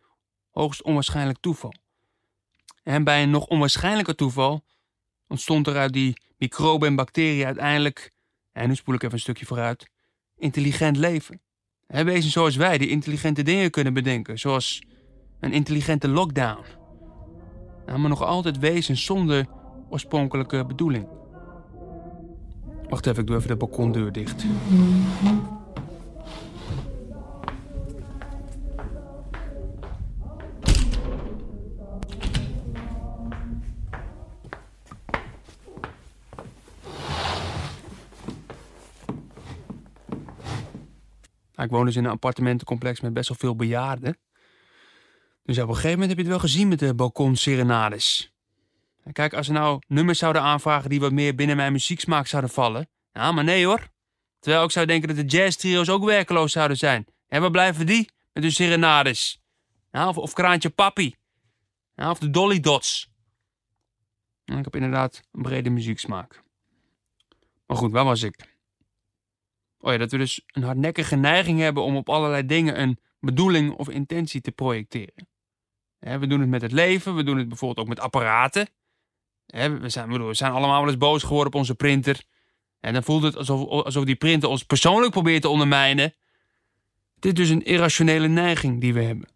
hoogst 0.50 0.82
onwaarschijnlijk 0.82 1.40
toeval. 1.40 1.74
En 2.84 3.04
bij 3.04 3.24
een 3.24 3.32
nog 3.32 3.48
onwaarschijnlijker 3.48 4.16
toeval 4.16 4.66
ontstond 5.28 5.68
er 5.68 5.78
uit 5.78 5.94
die 5.94 6.22
microben 6.38 6.88
en 6.88 6.96
bacteriën 6.96 7.46
uiteindelijk, 7.46 8.12
en 8.52 8.68
nu 8.68 8.76
spoel 8.76 8.96
ik 8.96 9.02
even 9.02 9.14
een 9.14 9.20
stukje 9.20 9.46
vooruit, 9.46 9.90
intelligent 10.36 10.98
leven. 10.98 11.42
En 11.94 12.06
wezen 12.06 12.32
zoals 12.32 12.56
wij 12.56 12.78
die 12.78 12.90
intelligente 12.90 13.44
dingen 13.44 13.72
kunnen 13.72 13.94
bedenken, 13.94 14.40
zoals 14.40 14.82
een 15.40 15.52
intelligente 15.52 16.08
lockdown. 16.08 16.66
Nou, 17.86 18.00
maar 18.00 18.10
nog 18.10 18.24
altijd 18.24 18.60
wezen 18.60 18.98
zonder 18.98 19.46
oorspronkelijke 19.90 20.66
bedoeling. 20.66 21.08
Wacht 22.90 23.06
even, 23.06 23.22
ik 23.22 23.28
doe 23.28 23.36
even 23.36 23.48
de 23.48 23.56
balkondeur 23.56 24.12
dicht. 24.12 24.46
Nou, 25.24 25.63
ik 41.64 41.70
woon 41.70 41.86
dus 41.86 41.96
in 41.96 42.06
een 42.06 42.12
appartementencomplex 42.12 43.02
met 43.02 43.14
best 43.14 43.28
wel 43.30 43.38
veel 43.38 43.56
bejaarden. 43.56 44.18
Dus 45.44 45.58
op 45.60 45.68
een 45.68 45.76
gegeven 45.76 46.00
moment 46.00 46.10
heb 46.10 46.18
je 46.18 46.24
het 46.24 46.32
wel 46.32 46.50
gezien 46.50 46.68
met 46.68 46.80
de 46.80 46.94
balkonserenades. 46.94 48.34
En 49.04 49.14
Kijk, 49.14 49.34
als 49.34 49.46
ze 49.46 49.52
nou 49.52 49.82
nummers 49.88 50.20
zouden 50.20 50.42
aanvragen 50.42 50.90
die 50.90 51.00
wat 51.00 51.12
meer 51.12 51.36
binnen 51.36 51.56
mijn 51.56 51.72
muzieksmaak 51.72 52.28
zouden 52.28 52.52
vallen. 52.52 52.90
Ja, 53.14 53.32
maar 53.32 53.44
nee 53.44 53.66
hoor. 53.66 53.88
Terwijl 54.40 54.64
ik 54.64 54.72
zou 54.72 54.86
denken 54.86 55.08
dat 55.08 55.18
de 55.18 55.38
jazztrio's 55.38 55.90
ook 55.90 56.06
werkeloos 56.06 56.52
zouden 56.52 56.78
zijn. 56.78 57.06
En 57.28 57.42
waar 57.42 57.52
blijven 57.52 57.86
die? 57.86 58.10
Met 58.34 58.44
hun 58.44 58.52
serenades. 58.52 59.42
Of, 59.92 60.18
of 60.18 60.34
Kraantje 60.34 60.70
Papi. 60.70 61.16
Of 61.96 62.20
de 62.20 62.30
Dolly 62.30 62.60
Dots. 62.60 63.12
Ik 64.46 64.64
heb 64.64 64.76
inderdaad 64.76 65.22
een 65.32 65.42
brede 65.42 65.70
muzieksmaak. 65.70 66.44
Maar 67.66 67.78
goed, 67.78 67.92
waar 67.92 68.06
was 68.06 68.22
ik? 68.22 68.53
Oh 69.84 69.92
ja, 69.92 69.98
dat 69.98 70.12
we 70.12 70.18
dus 70.18 70.42
een 70.48 70.64
hardnekkige 70.64 71.16
neiging 71.16 71.60
hebben 71.60 71.84
om 71.84 71.96
op 71.96 72.10
allerlei 72.10 72.46
dingen 72.46 72.82
een 72.82 72.98
bedoeling 73.20 73.72
of 73.72 73.90
intentie 73.90 74.42
te 74.42 74.52
projecteren. 74.52 75.28
We 76.00 76.28
doen 76.28 76.40
het 76.40 76.50
met 76.50 76.62
het 76.62 76.72
leven, 76.72 77.16
we 77.16 77.24
doen 77.24 77.38
het 77.38 77.48
bijvoorbeeld 77.48 77.80
ook 77.80 77.88
met 77.88 78.00
apparaten. 78.00 78.68
We, 79.46 79.90
zijn, 79.90 80.26
we 80.26 80.34
zijn 80.34 80.52
allemaal 80.52 80.80
wel 80.80 80.90
eens 80.90 80.98
boos 80.98 81.24
geworden 81.24 81.54
op 81.54 81.60
onze 81.60 81.76
printer. 81.76 82.24
En 82.80 82.94
dan 82.94 83.04
voelt 83.04 83.24
het 83.24 83.38
alsof, 83.38 83.68
alsof 83.68 84.06
die 84.06 84.16
printer 84.16 84.50
ons 84.50 84.64
persoonlijk 84.64 85.12
probeert 85.12 85.42
te 85.42 85.50
ondermijnen. 85.50 86.14
Dit 87.20 87.40
is 87.40 87.48
dus 87.48 87.56
een 87.56 87.64
irrationele 87.64 88.28
neiging 88.28 88.82
die 88.82 88.94
we 88.94 89.02
hebben. 89.02 89.28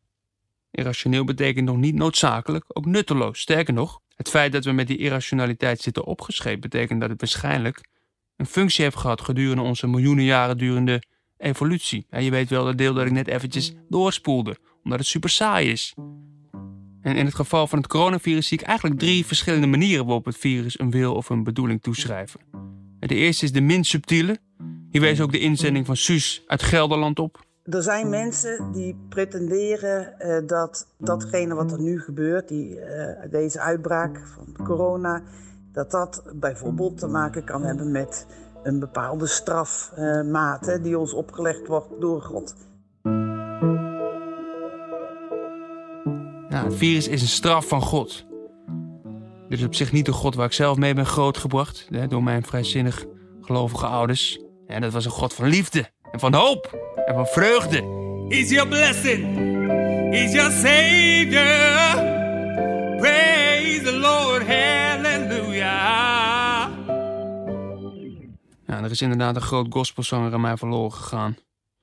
Irrationeel 0.72 1.24
betekent 1.24 1.66
nog 1.66 1.78
niet 1.78 1.96
noodzakelijk, 1.96 2.66
ook 2.68 2.86
nutteloos. 2.86 3.40
Sterker 3.40 3.74
nog, 3.74 4.02
het 4.16 4.30
feit 4.30 4.52
dat 4.52 4.66
we 4.66 4.72
met 4.72 4.88
die 4.88 4.98
irrationaliteit 4.98 5.82
zitten 5.82 6.06
opgeschreven 6.06 6.60
betekent 6.60 7.02
dat 7.02 7.10
het 7.10 7.20
waarschijnlijk 7.20 7.82
een 8.38 8.46
functie 8.46 8.84
heeft 8.84 8.98
gehad 8.98 9.22
gedurende 9.22 9.62
onze 9.62 9.88
miljoenen 9.88 10.24
jaren 10.24 10.58
durende 10.58 11.02
evolutie. 11.38 12.06
En 12.10 12.24
je 12.24 12.32
weet 12.32 12.50
wel 12.50 12.66
dat 12.66 12.78
deel 12.78 12.94
dat 12.94 13.06
ik 13.06 13.12
net 13.12 13.28
eventjes 13.28 13.74
doorspoelde, 13.90 14.58
omdat 14.84 15.00
het 15.00 15.08
super 15.08 15.30
saai 15.30 15.72
is. 15.72 15.94
En 17.02 17.16
in 17.16 17.26
het 17.26 17.36
geval 17.36 17.68
van 17.68 17.78
het 17.78 17.88
coronavirus 17.88 18.48
zie 18.48 18.60
ik 18.60 18.66
eigenlijk 18.66 19.00
drie 19.00 19.26
verschillende 19.26 19.68
manieren 19.68 20.06
waarop 20.06 20.26
het 20.26 20.38
virus 20.38 20.80
een 20.80 20.92
wil 20.92 21.16
of 21.16 21.30
een 21.30 21.44
bedoeling 21.44 21.82
toeschrijven. 21.82 22.40
De 23.00 23.16
eerste 23.16 23.46
is 23.46 23.52
de 23.52 23.62
minst 23.62 23.90
subtiele. 23.90 24.38
Hier 24.90 25.02
wees 25.02 25.22
ook 25.22 25.32
de 25.32 25.40
inzending 25.40 25.86
van 25.86 25.96
Suus 25.96 26.44
uit 26.48 26.64
Gelderland 26.64 27.20
op. 27.20 27.46
Er 27.64 27.84
zijn 27.84 28.10
mensen 28.10 28.72
die 28.72 28.96
pretenderen 29.10 30.20
eh, 30.20 30.48
dat 30.48 30.88
datgene 30.98 31.56
wat 31.56 31.72
er 31.72 31.82
nu 31.82 32.00
gebeurt, 32.00 32.48
die, 32.48 32.80
eh, 32.80 33.32
deze 33.32 33.60
uitbraak 33.60 34.28
van 34.28 34.66
corona, 34.66 35.24
dat 35.78 35.92
dat 35.92 36.24
bijvoorbeeld 36.34 36.98
te 36.98 37.08
maken 37.08 37.44
kan 37.44 37.64
hebben 37.64 37.92
met 37.92 38.28
een 38.64 38.80
bepaalde 38.80 39.28
strafmaat 39.28 40.68
eh, 40.68 40.84
die 40.84 41.00
ons 41.00 41.14
opgelegd 41.14 41.68
wordt 41.68 41.88
door 42.00 42.22
God. 42.22 42.56
Ja, 46.50 46.64
het 46.64 46.76
virus 46.76 47.08
is 47.08 47.22
een 47.22 47.28
straf 47.28 47.68
van 47.68 47.82
God. 47.82 48.26
Dit 49.50 49.60
is 49.60 49.66
op 49.66 49.76
zich 49.76 49.92
niet 49.92 50.06
de 50.06 50.12
God 50.12 50.36
waar 50.36 50.46
ik 50.46 50.54
zelf 50.54 50.78
mee 50.78 50.94
ben 50.94 51.06
grootgebracht, 51.06 51.88
hè, 51.90 52.08
door 52.08 52.24
mijn 52.24 52.46
vrijzinnig 52.46 53.06
gelovige 53.42 53.86
ouders. 53.86 54.42
En 54.68 54.82
dat 54.82 54.94
was 54.94 55.06
een 55.06 55.12
God 55.12 55.34
van 55.34 55.48
liefde 55.48 55.90
en 56.12 56.20
van 56.20 56.34
hoop 56.34 56.80
en 57.06 57.14
van 57.14 57.26
vreugde. 57.26 57.84
Is 58.28 58.50
your 58.50 58.68
blessing, 58.68 59.38
is 60.14 60.34
your 60.34 60.52
savior. 60.52 61.46
Praise 62.98 63.47
er 68.88 68.94
is 68.94 69.02
inderdaad 69.02 69.36
een 69.36 69.42
groot 69.42 69.68
gospelzanger 69.70 70.34
aan 70.34 70.42
mij 70.42 70.58
verloren 70.58 70.94
gegaan. 70.94 71.38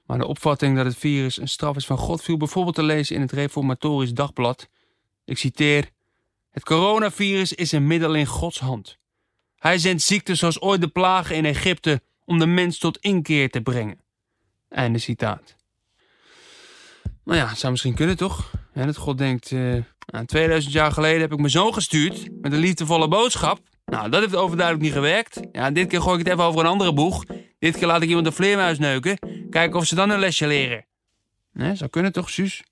Maar 0.07 0.19
de 0.19 0.27
opvatting 0.27 0.77
dat 0.77 0.85
het 0.85 0.97
virus 0.97 1.41
een 1.41 1.49
straf 1.49 1.77
is 1.77 1.87
van 1.87 1.99
God 1.99 2.23
viel 2.23 2.37
bijvoorbeeld 2.37 2.75
te 2.75 2.83
lezen 2.83 3.17
in 3.17 3.21
het 3.21 3.33
Reformatorisch 3.33 4.13
Dagblad. 4.13 4.69
Ik 5.25 5.39
citeer: 5.39 5.91
Het 6.51 6.65
coronavirus 6.65 7.53
is 7.53 7.73
een 7.73 7.87
middel 7.87 8.15
in 8.15 8.27
Gods 8.27 8.59
hand. 8.61 8.99
Hij 9.57 9.79
zendt 9.79 10.03
ziekten 10.03 10.37
zoals 10.37 10.61
ooit 10.61 10.81
de 10.81 10.89
plagen 10.89 11.37
in 11.37 11.45
Egypte 11.45 12.03
om 12.25 12.39
de 12.39 12.47
mens 12.47 12.79
tot 12.79 12.99
inkeer 12.99 13.51
te 13.51 13.61
brengen. 13.61 14.01
Einde 14.69 14.99
citaat. 14.99 15.57
Nou 17.25 17.39
ja, 17.39 17.55
zou 17.55 17.73
misschien 17.73 17.95
kunnen 17.95 18.17
toch? 18.17 18.51
En 18.73 18.87
dat 18.87 18.97
God 18.97 19.19
denkt, 19.19 19.53
eh, 19.53 19.77
nou, 20.07 20.25
2000 20.27 20.73
jaar 20.73 20.93
geleden 20.93 21.21
heb 21.21 21.33
ik 21.33 21.39
mijn 21.39 21.51
zoon 21.51 21.75
gestuurd 21.75 22.29
met 22.41 22.53
een 22.53 22.59
liefdevolle 22.59 23.09
boodschap. 23.09 23.61
Nou, 23.85 24.11
dat 24.11 24.21
heeft 24.21 24.37
overduidelijk 24.37 24.85
niet 24.85 24.95
gewerkt. 24.95 25.41
Ja, 25.53 25.71
dit 25.71 25.87
keer 25.87 26.03
gooi 26.03 26.19
ik 26.19 26.25
het 26.25 26.33
even 26.33 26.49
over 26.49 26.61
een 26.61 26.67
andere 26.67 26.93
boeg. 26.93 27.25
Dit 27.59 27.77
keer 27.77 27.87
laat 27.87 28.03
ik 28.03 28.09
iemand 28.09 28.27
een 28.27 28.33
vleermuis 28.33 28.79
neuken. 28.79 29.19
Kijken 29.51 29.79
of 29.79 29.87
ze 29.87 29.95
dan 29.95 30.11
een 30.11 30.19
lesje 30.19 30.47
leren. 30.47 30.85
Nee, 31.53 31.75
zou 31.75 31.91
kunnen 31.91 32.13
toch, 32.13 32.31
Suus? 32.31 32.65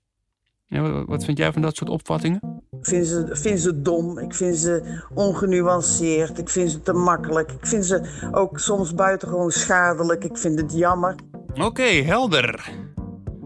Ja, 0.67 1.05
wat, 1.05 1.25
vind 1.25 1.37
jij 1.37 1.51
van 1.53 1.61
dat 1.61 1.75
soort 1.75 1.89
opvattingen? 1.89 2.61
Ik 2.79 2.85
vind 2.85 3.07
ze, 3.07 3.27
vind 3.31 3.59
ze 3.59 3.81
dom, 3.81 4.17
ik 4.17 4.35
vind 4.35 4.57
ze 4.57 5.01
ongenuanceerd, 5.13 6.37
ik 6.37 6.49
vind 6.49 6.71
ze 6.71 6.81
te 6.81 6.93
makkelijk. 6.93 7.51
Ik 7.51 7.67
vind 7.67 7.85
ze 7.85 8.29
ook 8.31 8.59
soms 8.59 8.93
buitengewoon 8.93 9.51
schadelijk, 9.51 10.23
ik 10.23 10.37
vind 10.37 10.61
het 10.61 10.73
jammer. 10.73 11.15
Oké, 11.53 11.83
helder. 11.83 12.71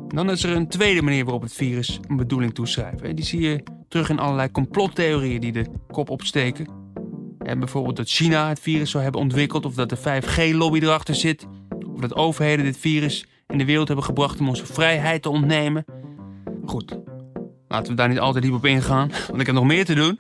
Dan 0.08 0.30
is 0.30 0.44
er 0.44 0.56
een 0.56 0.68
tweede 0.68 1.02
manier 1.02 1.24
waarop 1.24 1.42
het 1.42 1.54
virus 1.54 2.00
een 2.08 2.18
bedoeling 2.18 2.54
toeschrijven. 2.54 3.16
Die 3.16 3.26
zie 3.26 3.42
je 3.42 3.64
terug 3.88 4.10
in 4.10 4.20
allerlei 4.20 4.52
complottheorieën 4.52 5.42
die 5.42 5.52
de 5.52 5.66
kop 5.92 6.10
opsteken. 6.10 6.77
En 7.48 7.60
bijvoorbeeld 7.60 7.96
dat 7.96 8.10
China 8.10 8.48
het 8.48 8.60
virus 8.60 8.92
zou 8.92 9.04
hebben 9.04 9.22
ontwikkeld, 9.22 9.66
of 9.66 9.74
dat 9.74 9.90
de 9.90 9.98
5G-lobby 9.98 10.80
erachter 10.80 11.16
zit, 11.16 11.48
of 11.86 12.00
dat 12.00 12.16
overheden 12.16 12.66
dit 12.66 12.78
virus 12.78 13.26
in 13.48 13.58
de 13.58 13.66
wereld 13.66 13.88
hebben 13.88 14.06
gebracht 14.06 14.40
om 14.40 14.48
onze 14.48 14.66
vrijheid 14.66 15.22
te 15.22 15.30
ontnemen. 15.30 15.86
Goed, 16.66 16.98
laten 17.68 17.88
we 17.88 17.94
daar 17.94 18.10
niet 18.10 18.20
altijd 18.20 18.44
diep 18.44 18.54
op 18.54 18.66
ingaan, 18.66 19.10
want 19.28 19.40
ik 19.40 19.46
heb 19.46 19.56
nog 19.56 19.66
meer 19.66 19.86
te 19.86 19.94
doen. 19.94 20.20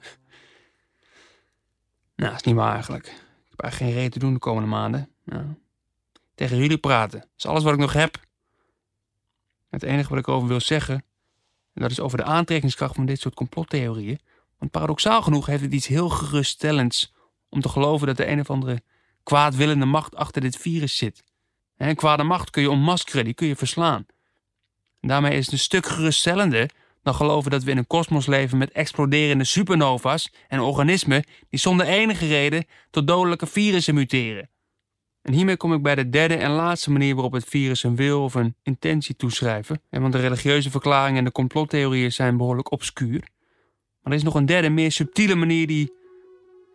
Nou, 2.15 2.35
is 2.35 2.41
niet 2.41 2.55
waar 2.55 2.73
eigenlijk. 2.73 3.05
Ik 3.05 3.49
heb 3.49 3.61
eigenlijk 3.61 3.91
geen 3.91 4.01
reden 4.01 4.19
te 4.19 4.25
doen 4.25 4.33
de 4.33 4.39
komende 4.39 4.69
maanden. 4.69 5.09
Nou, 5.23 5.45
tegen 6.35 6.57
jullie 6.57 6.77
praten. 6.77 7.19
Dat 7.19 7.29
is 7.37 7.45
alles 7.45 7.63
wat 7.63 7.73
ik 7.73 7.79
nog 7.79 7.93
heb. 7.93 8.19
Het 9.69 9.83
enige 9.83 10.09
wat 10.09 10.19
ik 10.19 10.27
over 10.27 10.47
wil 10.47 10.61
zeggen, 10.61 10.95
en 11.73 11.81
dat 11.81 11.91
is 11.91 11.99
over 11.99 12.17
de 12.17 12.23
aantrekkingskracht 12.23 12.95
van 12.95 13.05
dit 13.05 13.19
soort 13.19 13.35
complottheorieën. 13.35 14.19
Want 14.57 14.71
paradoxaal 14.71 15.21
genoeg 15.21 15.45
heeft 15.45 15.63
het 15.63 15.73
iets 15.73 15.87
heel 15.87 16.09
geruststellends 16.09 17.15
om 17.49 17.61
te 17.61 17.69
geloven 17.69 18.07
dat 18.07 18.17
de 18.17 18.27
een 18.27 18.39
of 18.39 18.49
andere 18.49 18.81
kwaadwillende 19.23 19.85
macht 19.85 20.15
achter 20.15 20.41
dit 20.41 20.57
virus 20.57 20.97
zit. 20.97 21.23
En 21.77 21.95
kwade 21.95 22.23
macht 22.23 22.49
kun 22.49 22.61
je 22.61 22.69
ontmaskeren, 22.69 23.25
die 23.25 23.33
kun 23.33 23.47
je 23.47 23.55
verslaan. 23.55 24.05
Daarmee 25.01 25.37
is 25.37 25.43
het 25.45 25.53
een 25.53 25.59
stuk 25.59 25.85
geruststellender 25.85 26.69
dan 27.03 27.15
geloven 27.15 27.51
dat 27.51 27.63
we 27.63 27.71
in 27.71 27.77
een 27.77 27.87
kosmos 27.87 28.25
leven 28.25 28.57
met 28.57 28.71
exploderende 28.71 29.43
supernova's 29.43 30.33
en 30.47 30.59
organismen 30.59 31.23
die 31.49 31.59
zonder 31.59 31.85
enige 31.85 32.27
reden 32.27 32.65
tot 32.89 33.07
dodelijke 33.07 33.47
virussen 33.47 33.95
muteren. 33.95 34.49
En 35.21 35.33
hiermee 35.33 35.57
kom 35.57 35.73
ik 35.73 35.81
bij 35.81 35.95
de 35.95 36.09
derde 36.09 36.35
en 36.35 36.51
laatste 36.51 36.91
manier 36.91 37.13
waarop 37.13 37.31
het 37.33 37.45
virus 37.45 37.83
een 37.83 37.95
wil 37.95 38.23
of 38.23 38.33
een 38.33 38.55
intentie 38.63 39.15
toeschrijven. 39.15 39.81
En 39.89 40.01
want 40.01 40.13
de 40.13 40.19
religieuze 40.19 40.71
verklaringen 40.71 41.17
en 41.17 41.23
de 41.23 41.31
complottheorieën 41.31 42.11
zijn 42.11 42.37
behoorlijk 42.37 42.71
obscuur. 42.71 43.19
Maar 44.01 44.11
er 44.11 44.13
is 44.13 44.23
nog 44.23 44.35
een 44.35 44.45
derde, 44.45 44.69
meer 44.69 44.91
subtiele 44.91 45.35
manier 45.35 45.67
die 45.67 45.93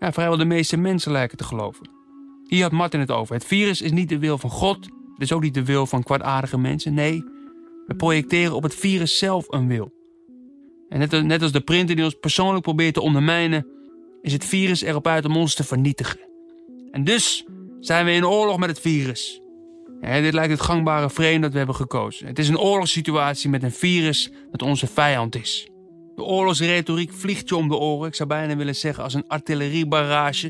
ja, 0.03 0.13
vrijwel 0.13 0.37
de 0.37 0.45
meeste 0.45 0.77
mensen 0.77 1.13
lijken 1.13 1.37
te 1.39 1.45
geloven. 1.45 1.89
Hier 2.47 2.63
had 2.63 2.73
Martin 2.73 3.01
het 3.01 3.11
over. 3.11 3.35
Het 3.35 3.45
virus 3.45 3.83
is 3.83 3.91
niet 3.91 4.09
de 4.09 4.19
wil 4.19 4.39
van 4.39 4.51
God. 4.51 4.85
Het 4.85 5.23
is 5.23 5.33
ook 5.33 5.43
niet 5.43 5.55
de 5.55 5.65
wil 5.65 5.87
van 5.87 6.03
kwaadaardige 6.03 6.59
mensen. 6.59 6.95
Nee, 6.95 7.25
we 7.87 7.95
projecteren 7.97 8.55
op 8.55 8.63
het 8.63 8.75
virus 8.75 9.19
zelf 9.19 9.45
een 9.49 9.69
wil. 9.69 9.93
En 10.89 10.99
net, 10.99 11.23
net 11.23 11.43
als 11.43 11.53
de 11.53 11.61
printer 11.61 11.97
die 11.97 12.05
ons 12.05 12.19
persoonlijk 12.21 12.63
probeert 12.63 12.95
te 12.95 13.01
ondermijnen, 13.01 13.67
is 14.23 14.33
het 14.33 14.45
virus 14.45 14.83
erop 14.83 15.07
uit 15.07 15.25
om 15.25 15.37
ons 15.37 15.55
te 15.55 15.65
vernietigen. 15.65 16.21
En 16.91 17.05
dus 17.05 17.47
zijn 17.81 18.05
we 18.05 18.13
in 18.13 18.27
oorlog 18.27 18.59
met 18.59 18.69
het 18.69 18.81
virus. 18.81 19.41
dit 20.01 20.33
lijkt 20.33 20.51
het 20.51 20.61
gangbare 20.61 21.11
frame 21.11 21.41
dat 21.41 21.53
we 21.53 21.59
hebben 21.59 21.77
gekozen. 21.77 22.27
Het 22.27 22.39
is 22.39 22.49
een 22.49 22.59
oorlogssituatie 22.59 23.51
met 23.51 23.63
een 23.63 23.73
virus 23.73 24.31
dat 24.51 24.63
onze 24.63 24.87
vijand 24.87 25.35
is. 25.35 25.72
De 26.15 26.23
oorlogsretoriek 26.23 27.13
vliegt 27.13 27.49
je 27.49 27.57
om 27.57 27.69
de 27.69 27.77
oren. 27.77 28.09
Ik 28.09 28.15
zou 28.15 28.29
bijna 28.29 28.57
willen 28.57 28.77
zeggen 28.77 29.05
als 29.05 29.15
een 29.15 29.29
artilleriebarrage. 29.29 30.49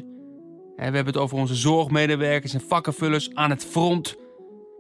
We 0.77 0.83
hebben 0.83 1.13
het 1.13 1.17
over 1.17 1.37
onze 1.37 1.55
zorgmedewerkers 1.55 2.55
en 2.55 2.61
vakkenvullers 2.61 3.35
aan 3.35 3.51
het 3.51 3.65
front. 3.65 4.17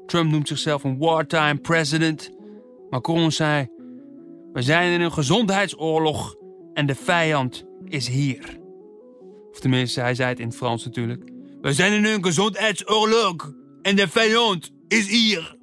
Trump 0.06 0.30
noemt 0.30 0.48
zichzelf 0.48 0.84
een 0.84 0.98
wartime 0.98 1.56
president. 1.56 2.30
Macron 2.90 3.32
zei: 3.32 3.66
We 4.52 4.62
zijn 4.62 4.92
in 4.92 5.00
een 5.00 5.12
gezondheidsoorlog 5.12 6.36
en 6.74 6.86
de 6.86 6.94
vijand 6.94 7.64
is 7.84 8.08
hier. 8.08 8.60
Of 9.50 9.60
tenminste, 9.60 10.00
hij 10.00 10.14
zei 10.14 10.28
het 10.28 10.38
in 10.38 10.46
het 10.46 10.56
Frans 10.56 10.84
natuurlijk. 10.84 11.30
We 11.60 11.72
zijn 11.72 11.92
in 11.92 12.04
een 12.04 12.24
gezondheidsoorlog 12.24 13.52
en 13.82 13.96
de 13.96 14.08
vijand 14.08 14.70
is 14.88 15.08
hier. 15.08 15.56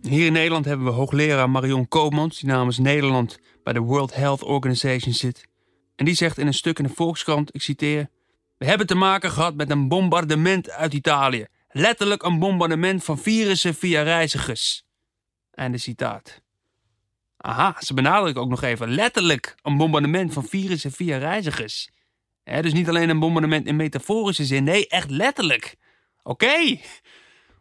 Hier 0.00 0.26
in 0.26 0.32
Nederland 0.32 0.64
hebben 0.64 0.86
we 0.86 0.92
hoogleraar 0.92 1.50
Marion 1.50 1.88
Koopmans, 1.88 2.40
die 2.40 2.48
namens 2.48 2.78
Nederland 2.78 3.38
bij 3.64 3.72
de 3.72 3.80
World 3.80 4.14
Health 4.14 4.42
Organization 4.42 5.14
zit. 5.14 5.48
En 5.96 6.04
die 6.04 6.14
zegt 6.14 6.38
in 6.38 6.46
een 6.46 6.54
stuk 6.54 6.78
in 6.78 6.84
de 6.84 6.94
Volkskrant, 6.94 7.54
ik 7.54 7.62
citeer... 7.62 8.10
We 8.58 8.66
hebben 8.66 8.86
te 8.86 8.94
maken 8.94 9.30
gehad 9.30 9.54
met 9.54 9.70
een 9.70 9.88
bombardement 9.88 10.70
uit 10.70 10.94
Italië. 10.94 11.46
Letterlijk 11.68 12.22
een 12.22 12.38
bombardement 12.38 13.04
van 13.04 13.18
virussen 13.18 13.74
via 13.74 14.02
reizigers. 14.02 14.84
Einde 15.50 15.78
citaat. 15.78 16.42
Aha, 17.36 17.76
ze 17.78 17.94
benadrukken 17.94 18.42
ook 18.42 18.48
nog 18.48 18.62
even 18.62 18.90
letterlijk 18.90 19.54
een 19.62 19.76
bombardement 19.76 20.32
van 20.32 20.44
virussen 20.44 20.92
via 20.92 21.18
reizigers. 21.18 21.90
dus 22.44 22.72
niet 22.72 22.88
alleen 22.88 23.08
een 23.08 23.18
bombardement 23.18 23.66
in 23.66 23.76
metaforische 23.76 24.44
zin, 24.44 24.64
nee, 24.64 24.88
echt 24.88 25.10
letterlijk. 25.10 25.76
Oké. 26.22 26.78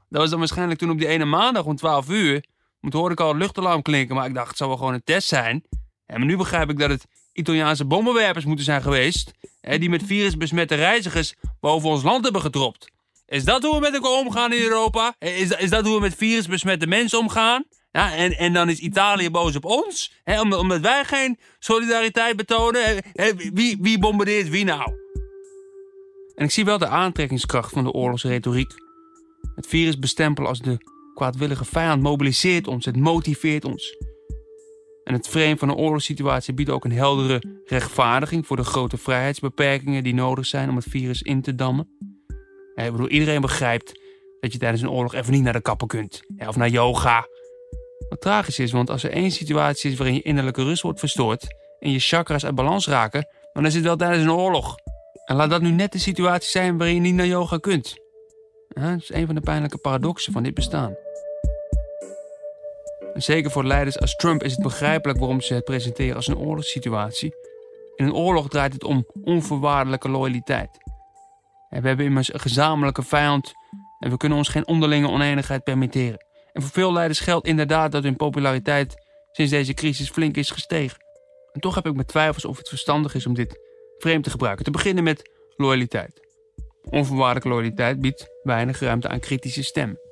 Dat 0.10 0.22
was 0.22 0.30
dan 0.30 0.40
waarschijnlijk 0.40 0.80
toen 0.80 0.90
op 0.90 0.98
die 0.98 1.08
ene 1.08 1.26
maandag 1.26 1.66
om 1.66 1.76
12 1.76 2.10
uur. 2.10 2.46
Toen 2.82 2.94
hoorde 2.94 3.14
ik 3.14 3.20
al 3.20 3.28
het 3.28 3.38
luchtalarm 3.38 3.82
klinken, 3.82 4.16
maar 4.16 4.28
ik 4.28 4.34
dacht 4.34 4.48
het 4.48 4.58
zou 4.58 4.70
wel 4.70 4.80
gewoon 4.80 4.94
een 4.94 5.04
test 5.04 5.28
zijn. 5.28 5.64
En 6.14 6.26
nu 6.26 6.38
begrijp 6.38 6.70
ik 6.70 6.80
dat 6.80 6.90
het 6.90 7.06
Italiaanse 7.34 7.86
bommenwerpers 7.86 8.46
moeten 8.46 8.66
zijn 8.66 8.82
geweest. 8.82 9.32
Die 9.62 9.90
met 9.90 10.04
virusbesmette 10.04 10.76
reizigers 10.76 11.34
boven 11.60 11.90
ons 11.90 12.04
land 12.04 12.24
hebben 12.24 12.42
gedropt. 12.42 12.92
Is 13.26 13.44
dat 13.44 13.64
hoe 13.64 13.74
we 13.74 13.80
met 13.80 13.94
elkaar 13.94 14.12
omgaan 14.12 14.54
in 14.54 14.62
Europa? 14.62 15.16
Is, 15.20 15.50
is 15.50 15.70
dat 15.70 15.86
hoe 15.86 15.96
we 15.96 16.02
met 16.02 16.16
virusbesmette 16.16 16.88
mensen 16.88 17.20
omgaan? 17.20 17.64
Ja, 17.92 18.16
en, 18.16 18.38
en 18.38 18.54
dan 18.54 18.70
is 18.70 18.80
Italië 18.80 19.30
boos 19.30 19.56
op 19.56 19.66
ons, 19.66 20.14
hè, 20.24 20.42
omdat, 20.42 20.80
wij 20.80 21.06
geen 21.06 21.40
solidariteit 21.60 22.36
betonen. 22.36 23.04
Wie, 23.54 23.78
wie 23.82 24.00
bombardeert 24.00 24.50
wie 24.50 24.64
nou? 24.64 24.92
En 26.36 26.46
ik 26.46 26.52
zie 26.52 26.66
wel 26.66 26.78
de 26.78 26.88
aantrekkingskracht 26.88 27.74
van 27.74 27.84
de 27.84 27.92
oorlogsretoriek. 27.92 28.72
Het 29.56 29.68
virus 29.68 30.00
bestempelen 30.00 30.50
als 30.50 30.60
de 30.60 30.78
kwaadwillige 31.14 31.66
vijand 31.66 32.02
mobiliseert 32.02 32.68
ons, 32.68 32.86
het 32.86 32.98
motiveert 32.98 33.66
ons. 33.66 33.96
En 35.04 35.14
het 35.14 35.28
frame 35.28 35.58
van 35.58 35.70
een 35.70 35.76
oorlogssituatie 35.76 36.54
biedt 36.54 36.70
ook 36.70 36.86
een 36.86 36.92
heldere 36.92 37.62
rechtvaardiging 37.66 38.48
voor 38.48 38.58
de 38.58 38.64
grote 38.64 38.98
vrijheidsbeperkingen 38.98 40.04
die 40.04 40.14
nodig 40.14 40.46
zijn 40.46 40.70
om 40.70 40.76
het 40.76 40.86
virus 40.90 41.22
in 41.22 41.42
te 41.42 41.56
dammen. 41.56 41.88
ik 42.76 42.92
bedoel, 42.92 43.08
iedereen 43.08 43.42
begrijpt 43.42 44.00
dat 44.40 44.52
je 44.54 44.58
tijdens 44.58 44.82
een 44.82 44.90
oorlog 44.90 45.14
even 45.14 45.34
niet 45.34 45.44
naar 45.44 45.54
de 45.54 45.62
kapper 45.62 45.88
kunt. 45.88 46.22
of 46.48 46.56
naar 46.56 46.70
yoga. 46.70 47.28
Wat 48.10 48.22
tragisch 48.22 48.60
is, 48.60 48.72
want 48.72 48.90
als 48.90 49.04
er 49.04 49.12
één 49.12 49.32
situatie 49.32 49.92
is 49.92 49.98
waarin 49.98 50.16
je 50.16 50.22
innerlijke 50.22 50.64
rust 50.64 50.82
wordt 50.82 51.00
verstoord 51.00 51.48
en 51.80 51.92
je 51.92 52.00
chakras 52.00 52.46
uit 52.46 52.56
balans 52.56 52.88
raken, 52.88 53.28
dan 53.54 53.66
is 53.66 53.74
het 53.74 53.84
wel 53.84 53.96
tijdens 53.96 54.24
een 54.24 54.32
oorlog. 54.32 54.76
En 55.26 55.36
laat 55.36 55.50
dat 55.50 55.62
nu 55.62 55.70
net 55.70 55.92
de 55.92 56.00
situatie 56.00 56.50
zijn 56.50 56.78
waarin 56.78 56.96
je 56.96 57.02
niet 57.02 57.16
naar 57.16 57.28
yoga 57.28 57.58
kunt. 57.58 57.96
dat 58.68 59.02
is 59.02 59.14
een 59.14 59.26
van 59.26 59.36
de 59.36 59.42
pijnlijke 59.42 59.78
paradoxen 59.78 60.34
van 60.34 60.44
dit 60.44 60.54
bestaan. 60.54 60.96
Zeker 63.14 63.52
voor 63.52 63.66
leiders 63.66 64.00
als 64.00 64.16
Trump 64.16 64.44
is 64.44 64.52
het 64.52 64.62
begrijpelijk 64.62 65.20
waarom 65.20 65.42
ze 65.42 65.54
het 65.54 65.64
presenteren 65.64 66.16
als 66.16 66.28
een 66.28 66.38
oorlogssituatie. 66.38 67.34
In 67.96 68.06
een 68.06 68.14
oorlog 68.14 68.50
draait 68.50 68.74
het 68.74 68.84
om 68.84 69.06
onvoorwaardelijke 69.24 70.10
loyaliteit. 70.10 70.78
We 71.70 71.88
hebben 71.88 72.06
immers 72.06 72.34
een 72.34 72.40
gezamenlijke 72.40 73.04
vijand 73.04 73.52
en 74.00 74.10
we 74.10 74.18
kunnen 74.18 74.38
ons 74.38 74.48
geen 74.48 74.68
onderlinge 74.68 75.10
oneenigheid 75.10 75.64
permitteren. 75.64 76.26
En 76.52 76.62
voor 76.62 76.72
veel 76.72 76.94
leiders 76.94 77.20
geldt 77.20 77.48
inderdaad 77.48 77.92
dat 77.92 78.04
hun 78.04 78.16
populariteit 78.16 78.96
sinds 79.32 79.52
deze 79.52 79.74
crisis 79.74 80.10
flink 80.10 80.36
is 80.36 80.50
gestegen. 80.50 80.98
En 81.52 81.62
toch 81.62 81.76
heb 81.76 81.86
ik 81.86 81.94
mijn 81.94 82.08
twijfels 82.08 82.46
of 82.46 82.58
het 82.58 82.70
verstandig 82.70 83.16
is 83.16 83.26
om 83.26 83.34
dit 83.34 83.60
vreemd 83.98 84.24
te 84.24 84.30
gebruiken. 84.30 84.66
Te 84.66 84.72
beginnen 84.72 85.04
met 85.04 85.30
loyaliteit. 85.56 86.22
Onvoorwaardelijke 86.90 87.50
loyaliteit 87.50 88.02
biedt 88.02 88.28
weinig 88.44 88.80
ruimte 88.80 89.08
aan 89.08 89.20
kritische 89.20 89.64
stemmen. 89.64 90.03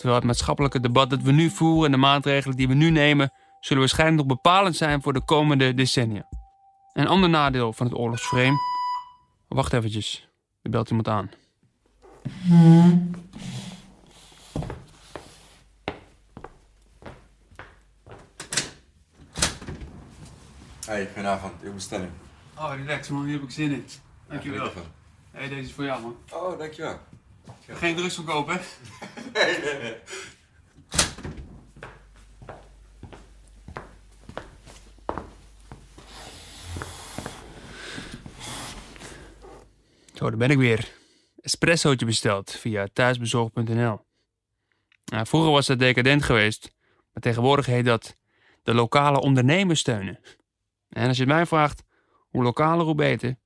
Terwijl 0.00 0.18
het 0.20 0.28
maatschappelijke 0.28 0.80
debat 0.80 1.10
dat 1.10 1.22
we 1.22 1.32
nu 1.32 1.50
voeren 1.50 1.84
en 1.84 1.90
de 1.90 1.96
maatregelen 1.96 2.56
die 2.56 2.68
we 2.68 2.74
nu 2.74 2.90
nemen, 2.90 3.32
zullen 3.60 3.82
waarschijnlijk 3.82 4.18
nog 4.18 4.26
bepalend 4.26 4.76
zijn 4.76 5.02
voor 5.02 5.12
de 5.12 5.24
komende 5.24 5.74
decennia. 5.74 6.28
Een 6.92 7.06
ander 7.06 7.28
nadeel 7.28 7.72
van 7.72 7.86
het 7.86 7.96
oorlogsframe. 7.96 8.56
Wacht 9.48 9.72
eventjes, 9.72 10.28
er 10.62 10.70
belt 10.70 10.88
iemand 10.88 11.08
aan. 11.08 11.30
Hey, 20.86 21.06
goedenavond, 21.06 21.52
uw 21.62 21.72
bestelling. 21.72 22.10
Oh, 22.58 22.72
relax 22.76 23.08
man, 23.08 23.24
hier 23.24 23.32
heb 23.32 23.42
ik 23.42 23.50
zin 23.50 23.72
in. 23.72 23.86
Dankjewel. 24.28 24.64
Ja, 24.64 24.70
hey, 25.30 25.48
deze 25.48 25.60
is 25.60 25.72
voor 25.72 25.84
jou 25.84 26.02
man. 26.02 26.16
oh, 26.32 26.58
dankjewel. 26.58 26.98
Geen 27.68 27.96
drugs 27.96 28.14
verkopen, 28.14 28.54
hè? 28.54 28.60
Nee. 29.32 29.96
Zo, 40.20 40.28
daar 40.28 40.38
ben 40.38 40.50
ik 40.50 40.58
weer. 40.58 40.92
Espressootje 41.40 42.06
besteld 42.06 42.50
via 42.50 42.86
thuisbezorg.nl. 42.92 44.00
Nou, 45.04 45.26
vroeger 45.26 45.50
was 45.50 45.66
dat 45.66 45.78
decadent 45.78 46.22
geweest, 46.22 46.72
maar 47.12 47.22
tegenwoordig 47.22 47.66
heet 47.66 47.84
dat 47.84 48.16
de 48.62 48.74
lokale 48.74 49.20
ondernemers 49.20 49.80
steunen. 49.80 50.18
En 50.88 51.08
als 51.08 51.16
je 51.16 51.26
mij 51.26 51.46
vraagt, 51.46 51.82
hoe 52.28 52.42
lokaler, 52.42 52.84
hoe 52.84 52.94
beter. 52.94 53.36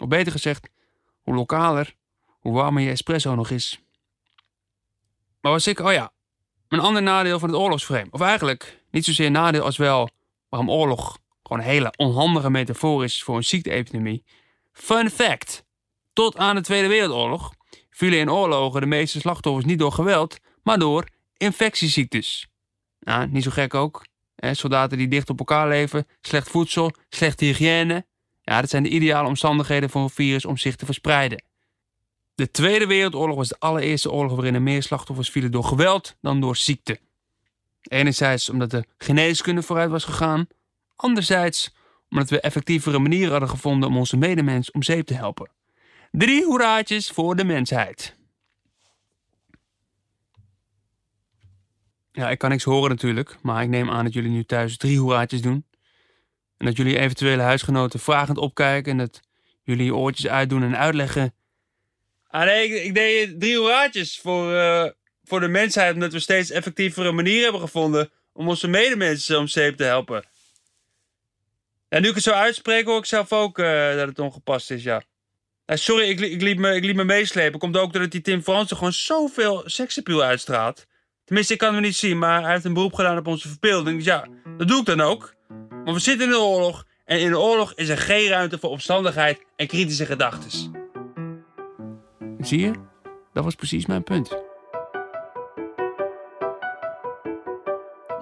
Of 0.00 0.08
beter 0.08 0.32
gezegd, 0.32 0.68
hoe 1.22 1.34
lokaler, 1.34 1.94
hoe 2.26 2.52
warmer 2.52 2.82
je 2.82 2.90
espresso 2.90 3.34
nog 3.34 3.50
is. 3.50 3.83
Maar 5.44 5.52
was 5.52 5.66
ik, 5.66 5.78
oh 5.78 5.92
ja, 5.92 6.12
een 6.68 6.80
ander 6.80 7.02
nadeel 7.02 7.38
van 7.38 7.48
het 7.48 7.58
oorlogsframe. 7.58 8.06
Of 8.10 8.20
eigenlijk 8.20 8.82
niet 8.90 9.04
zozeer 9.04 9.30
nadeel 9.30 9.62
als 9.62 9.76
wel 9.76 10.10
waarom 10.48 10.70
oorlog 10.70 11.18
gewoon 11.42 11.62
een 11.62 11.68
hele 11.68 11.92
onhandige 11.96 12.50
metafoor 12.50 13.04
is 13.04 13.22
voor 13.22 13.36
een 13.36 13.44
ziekteepidemie. 13.44 14.24
Fun 14.72 15.10
fact. 15.10 15.64
Tot 16.12 16.36
aan 16.36 16.54
de 16.54 16.60
Tweede 16.62 16.88
Wereldoorlog 16.88 17.52
vielen 17.90 18.18
in 18.18 18.30
oorlogen 18.30 18.80
de 18.80 18.86
meeste 18.86 19.20
slachtoffers 19.20 19.64
niet 19.64 19.78
door 19.78 19.92
geweld, 19.92 20.38
maar 20.62 20.78
door 20.78 21.08
infectieziektes. 21.36 22.48
Nou, 23.00 23.28
niet 23.28 23.42
zo 23.42 23.50
gek 23.50 23.74
ook. 23.74 24.04
soldaten 24.36 24.98
die 24.98 25.08
dicht 25.08 25.30
op 25.30 25.38
elkaar 25.38 25.68
leven, 25.68 26.06
slecht 26.20 26.50
voedsel, 26.50 26.92
slechte 27.08 27.44
hygiëne. 27.44 28.06
Ja, 28.42 28.60
dat 28.60 28.70
zijn 28.70 28.82
de 28.82 28.88
ideale 28.88 29.28
omstandigheden 29.28 29.90
voor 29.90 30.02
een 30.02 30.10
virus 30.10 30.44
om 30.44 30.56
zich 30.56 30.76
te 30.76 30.84
verspreiden. 30.84 31.42
De 32.34 32.50
Tweede 32.50 32.86
Wereldoorlog 32.86 33.36
was 33.36 33.48
de 33.48 33.58
allereerste 33.58 34.10
oorlog 34.10 34.34
waarin 34.34 34.54
er 34.54 34.62
meer 34.62 34.82
slachtoffers 34.82 35.30
vielen 35.30 35.50
door 35.50 35.64
geweld 35.64 36.16
dan 36.20 36.40
door 36.40 36.56
ziekte. 36.56 37.00
Enerzijds 37.82 38.50
omdat 38.50 38.70
de 38.70 38.84
geneeskunde 38.98 39.62
vooruit 39.62 39.90
was 39.90 40.04
gegaan, 40.04 40.46
anderzijds 40.96 41.74
omdat 42.08 42.30
we 42.30 42.40
effectievere 42.40 42.98
manieren 42.98 43.30
hadden 43.30 43.48
gevonden 43.48 43.88
om 43.88 43.96
onze 43.96 44.16
medemens 44.16 44.70
om 44.70 44.82
zeep 44.82 45.06
te 45.06 45.14
helpen. 45.14 45.50
Drie 46.10 46.44
hoeraatjes 46.44 47.08
voor 47.08 47.36
de 47.36 47.44
mensheid. 47.44 48.16
Ja, 52.12 52.30
ik 52.30 52.38
kan 52.38 52.50
niks 52.50 52.64
horen 52.64 52.90
natuurlijk, 52.90 53.36
maar 53.42 53.62
ik 53.62 53.68
neem 53.68 53.90
aan 53.90 54.04
dat 54.04 54.12
jullie 54.12 54.30
nu 54.30 54.44
thuis 54.44 54.76
drie 54.76 54.98
hoeraatjes 54.98 55.42
doen. 55.42 55.66
En 56.56 56.66
dat 56.66 56.76
jullie 56.76 56.98
eventuele 56.98 57.42
huisgenoten 57.42 58.00
vragend 58.00 58.38
opkijken 58.38 58.92
en 58.92 58.98
dat 58.98 59.20
jullie 59.62 59.84
je 59.84 59.94
oortjes 59.94 60.30
uitdoen 60.30 60.62
en 60.62 60.76
uitleggen 60.76 61.34
Ah 62.34 62.44
nee, 62.44 62.82
ik, 62.82 62.94
deed 62.94 63.40
drie 63.40 63.56
hoeraatjes 63.56 64.18
voor, 64.22 64.54
eh, 64.54 64.90
voor 65.24 65.40
de 65.40 65.48
mensheid... 65.48 65.94
omdat 65.94 66.12
we 66.12 66.18
steeds 66.18 66.50
effectievere 66.50 67.12
manieren 67.12 67.42
hebben 67.42 67.60
gevonden... 67.60 68.10
om 68.32 68.48
onze 68.48 68.68
medemensen 68.68 69.38
om 69.38 69.46
zeep 69.46 69.76
te 69.76 69.84
helpen. 69.84 70.24
En 71.88 72.02
nu 72.02 72.08
ik 72.08 72.14
het 72.14 72.24
zo 72.24 72.30
uitspreek, 72.30 72.84
hoor 72.86 72.98
ik 72.98 73.04
zelf 73.04 73.32
ook 73.32 73.58
eh, 73.58 73.96
dat 73.96 74.08
het 74.08 74.18
ongepast 74.18 74.70
is, 74.70 74.82
ja. 74.82 75.02
Eh, 75.64 75.76
sorry, 75.76 76.08
ik, 76.08 76.20
ik, 76.20 76.42
liet 76.42 76.58
me, 76.58 76.74
ik 76.74 76.84
liet 76.84 76.96
me 76.96 77.04
meeslepen. 77.04 77.58
Komt 77.58 77.76
ook 77.76 77.92
doordat 77.92 78.10
die 78.10 78.20
Tim 78.20 78.42
Fransen 78.42 78.76
gewoon 78.76 78.92
zoveel 78.92 79.62
seksappeal 79.66 80.22
uitstraalt. 80.22 80.86
Tenminste, 81.24 81.52
ik 81.52 81.58
kan 81.58 81.74
het 81.74 81.82
niet 81.82 81.96
zien, 81.96 82.18
maar 82.18 82.42
hij 82.42 82.52
heeft 82.52 82.64
een 82.64 82.74
beroep 82.74 82.94
gedaan 82.94 83.18
op 83.18 83.26
onze 83.26 83.48
verbeelding. 83.48 83.96
Dus 83.96 84.06
ja, 84.06 84.26
dat 84.58 84.68
doe 84.68 84.80
ik 84.80 84.86
dan 84.86 85.00
ook. 85.00 85.34
Maar 85.84 85.94
we 85.94 86.00
zitten 86.00 86.26
in 86.26 86.32
een 86.32 86.40
oorlog. 86.40 86.86
En 87.04 87.20
in 87.20 87.26
een 87.26 87.36
oorlog 87.36 87.74
is 87.74 87.88
er 87.88 87.98
geen 87.98 88.28
ruimte 88.28 88.58
voor 88.58 88.70
opstandigheid 88.70 89.44
en 89.56 89.66
kritische 89.66 90.06
gedachten. 90.06 90.83
Zie 92.44 92.60
je? 92.60 92.72
Dat 93.32 93.44
was 93.44 93.54
precies 93.54 93.86
mijn 93.86 94.02
punt. 94.02 94.42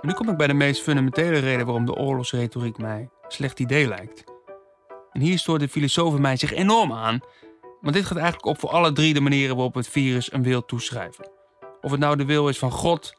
Nu 0.01 0.13
kom 0.13 0.29
ik 0.29 0.37
bij 0.37 0.47
de 0.47 0.55
meest 0.55 0.83
fundamentele 0.83 1.39
reden 1.39 1.67
waarom 1.67 1.87
de 1.87 1.95
oorlogsretoriek 1.95 2.79
mij 2.79 3.01
een 3.01 3.11
slecht 3.29 3.61
idee 3.61 3.89
lijkt. 3.89 4.25
En 5.13 5.21
hier 5.21 5.39
stoort 5.39 5.61
de 5.61 5.69
filosoof 5.69 6.19
mij 6.19 6.37
zich 6.37 6.53
enorm 6.53 6.93
aan, 6.93 7.21
want 7.81 7.95
dit 7.95 8.05
gaat 8.05 8.17
eigenlijk 8.17 8.47
op 8.47 8.61
voor 8.61 8.71
alle 8.71 8.93
drie 8.93 9.15
de 9.15 9.21
manieren 9.21 9.55
waarop 9.55 9.75
we 9.75 9.81
het 9.81 9.89
virus 9.89 10.33
een 10.33 10.43
wil 10.43 10.65
toeschrijven. 10.65 11.31
Of 11.81 11.91
het 11.91 12.01
nou 12.01 12.17
de 12.17 12.25
wil 12.25 12.49
is 12.49 12.59
van 12.59 12.73
God, 12.73 13.15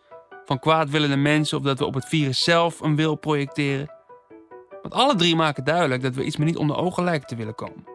van 0.45 0.59
kwaadwillende 0.59 1.15
mensen 1.15 1.57
of 1.57 1.63
dat 1.63 1.79
we 1.79 1.85
op 1.85 1.93
het 1.93 2.05
virus 2.05 2.43
zelf 2.43 2.79
een 2.79 2.95
wil 2.95 3.15
projecteren. 3.15 3.93
Want 4.81 4.93
alle 4.93 5.15
drie 5.15 5.35
maken 5.35 5.63
duidelijk 5.63 6.01
dat 6.01 6.15
we 6.15 6.23
iets 6.23 6.37
maar 6.37 6.47
niet 6.47 6.57
onder 6.57 6.77
ogen 6.77 7.03
lijken 7.03 7.27
te 7.27 7.35
willen 7.35 7.55
komen. 7.55 7.92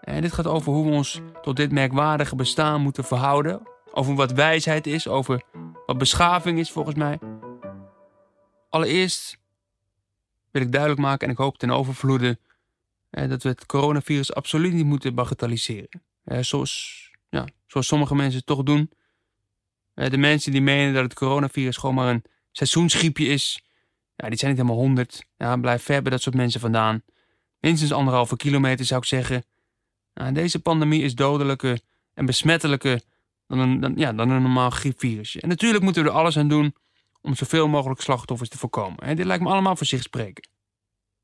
En 0.00 0.22
dit 0.22 0.32
gaat 0.32 0.46
over 0.46 0.72
hoe 0.72 0.84
we 0.84 0.90
ons 0.90 1.20
tot 1.42 1.56
dit 1.56 1.72
merkwaardige 1.72 2.36
bestaan 2.36 2.80
moeten 2.80 3.04
verhouden. 3.04 3.62
Over 3.92 4.14
wat 4.14 4.32
wijsheid 4.32 4.86
is, 4.86 5.08
over 5.08 5.42
wat 5.86 5.98
beschaving 5.98 6.58
is 6.58 6.70
volgens 6.70 6.96
mij. 6.96 7.18
Allereerst 8.68 9.38
wil 10.50 10.62
ik 10.62 10.72
duidelijk 10.72 11.00
maken, 11.00 11.26
en 11.26 11.32
ik 11.32 11.38
hoop 11.38 11.58
ten 11.58 11.70
overvloede, 11.70 12.38
eh, 13.10 13.28
dat 13.28 13.42
we 13.42 13.48
het 13.48 13.66
coronavirus 13.66 14.34
absoluut 14.34 14.72
niet 14.72 14.84
moeten 14.84 15.14
bagatelliseren. 15.14 16.02
Eh, 16.24 16.42
zoals, 16.42 17.04
ja, 17.30 17.46
zoals 17.66 17.86
sommige 17.86 18.14
mensen 18.14 18.44
toch 18.44 18.62
doen. 18.62 18.90
Eh, 19.94 20.10
de 20.10 20.18
mensen 20.18 20.52
die 20.52 20.62
menen 20.62 20.94
dat 20.94 21.02
het 21.02 21.14
coronavirus 21.14 21.76
gewoon 21.76 21.94
maar 21.94 22.08
een 22.08 22.24
seizoensgriepje 22.50 23.26
is, 23.26 23.62
ja, 24.16 24.28
die 24.28 24.38
zijn 24.38 24.50
niet 24.50 24.60
helemaal 24.60 24.82
honderd. 24.82 25.26
Ja, 25.36 25.56
blijf 25.56 25.82
ver 25.82 26.02
bij 26.02 26.10
dat 26.10 26.22
soort 26.22 26.34
mensen 26.34 26.60
vandaan. 26.60 27.02
Minstens 27.60 27.92
anderhalve 27.92 28.36
kilometer 28.36 28.84
zou 28.84 29.00
ik 29.00 29.06
zeggen. 29.06 29.44
Nou, 30.14 30.32
deze 30.32 30.60
pandemie 30.60 31.02
is 31.02 31.14
dodelijker 31.14 31.80
en 32.14 32.26
besmettelijker 32.26 33.00
dan 33.46 33.58
een, 33.58 33.80
dan, 33.80 33.92
ja, 33.96 34.12
dan 34.12 34.30
een 34.30 34.42
normaal 34.42 34.70
griepvirusje. 34.70 35.40
En 35.40 35.48
natuurlijk 35.48 35.84
moeten 35.84 36.02
we 36.02 36.08
er 36.08 36.14
alles 36.14 36.38
aan 36.38 36.48
doen 36.48 36.74
om 37.20 37.34
zoveel 37.34 37.68
mogelijk 37.68 38.00
slachtoffers 38.00 38.48
te 38.48 38.58
voorkomen. 38.58 38.98
En 38.98 39.16
dit 39.16 39.26
lijkt 39.26 39.42
me 39.42 39.50
allemaal 39.50 39.76
voor 39.76 39.86
zich 39.86 40.02
spreken. 40.02 40.48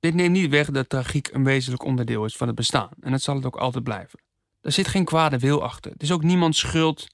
Dit 0.01 0.15
neemt 0.15 0.33
niet 0.33 0.51
weg 0.51 0.71
dat 0.71 0.89
tragiek 0.89 1.29
een 1.33 1.45
wezenlijk 1.45 1.85
onderdeel 1.85 2.25
is 2.25 2.37
van 2.37 2.47
het 2.47 2.57
bestaan. 2.57 2.91
En 3.01 3.11
dat 3.11 3.23
zal 3.23 3.35
het 3.35 3.47
ook 3.47 3.57
altijd 3.57 3.85
blijven. 3.85 4.21
Er 4.61 4.73
zit 4.73 4.89
geen 4.89 5.05
kwade 5.05 5.39
wil 5.39 5.63
achter. 5.63 5.93
Het 5.93 6.03
is 6.03 6.13
ook 6.13 6.23
niemands 6.23 6.59
schuld. 6.59 7.09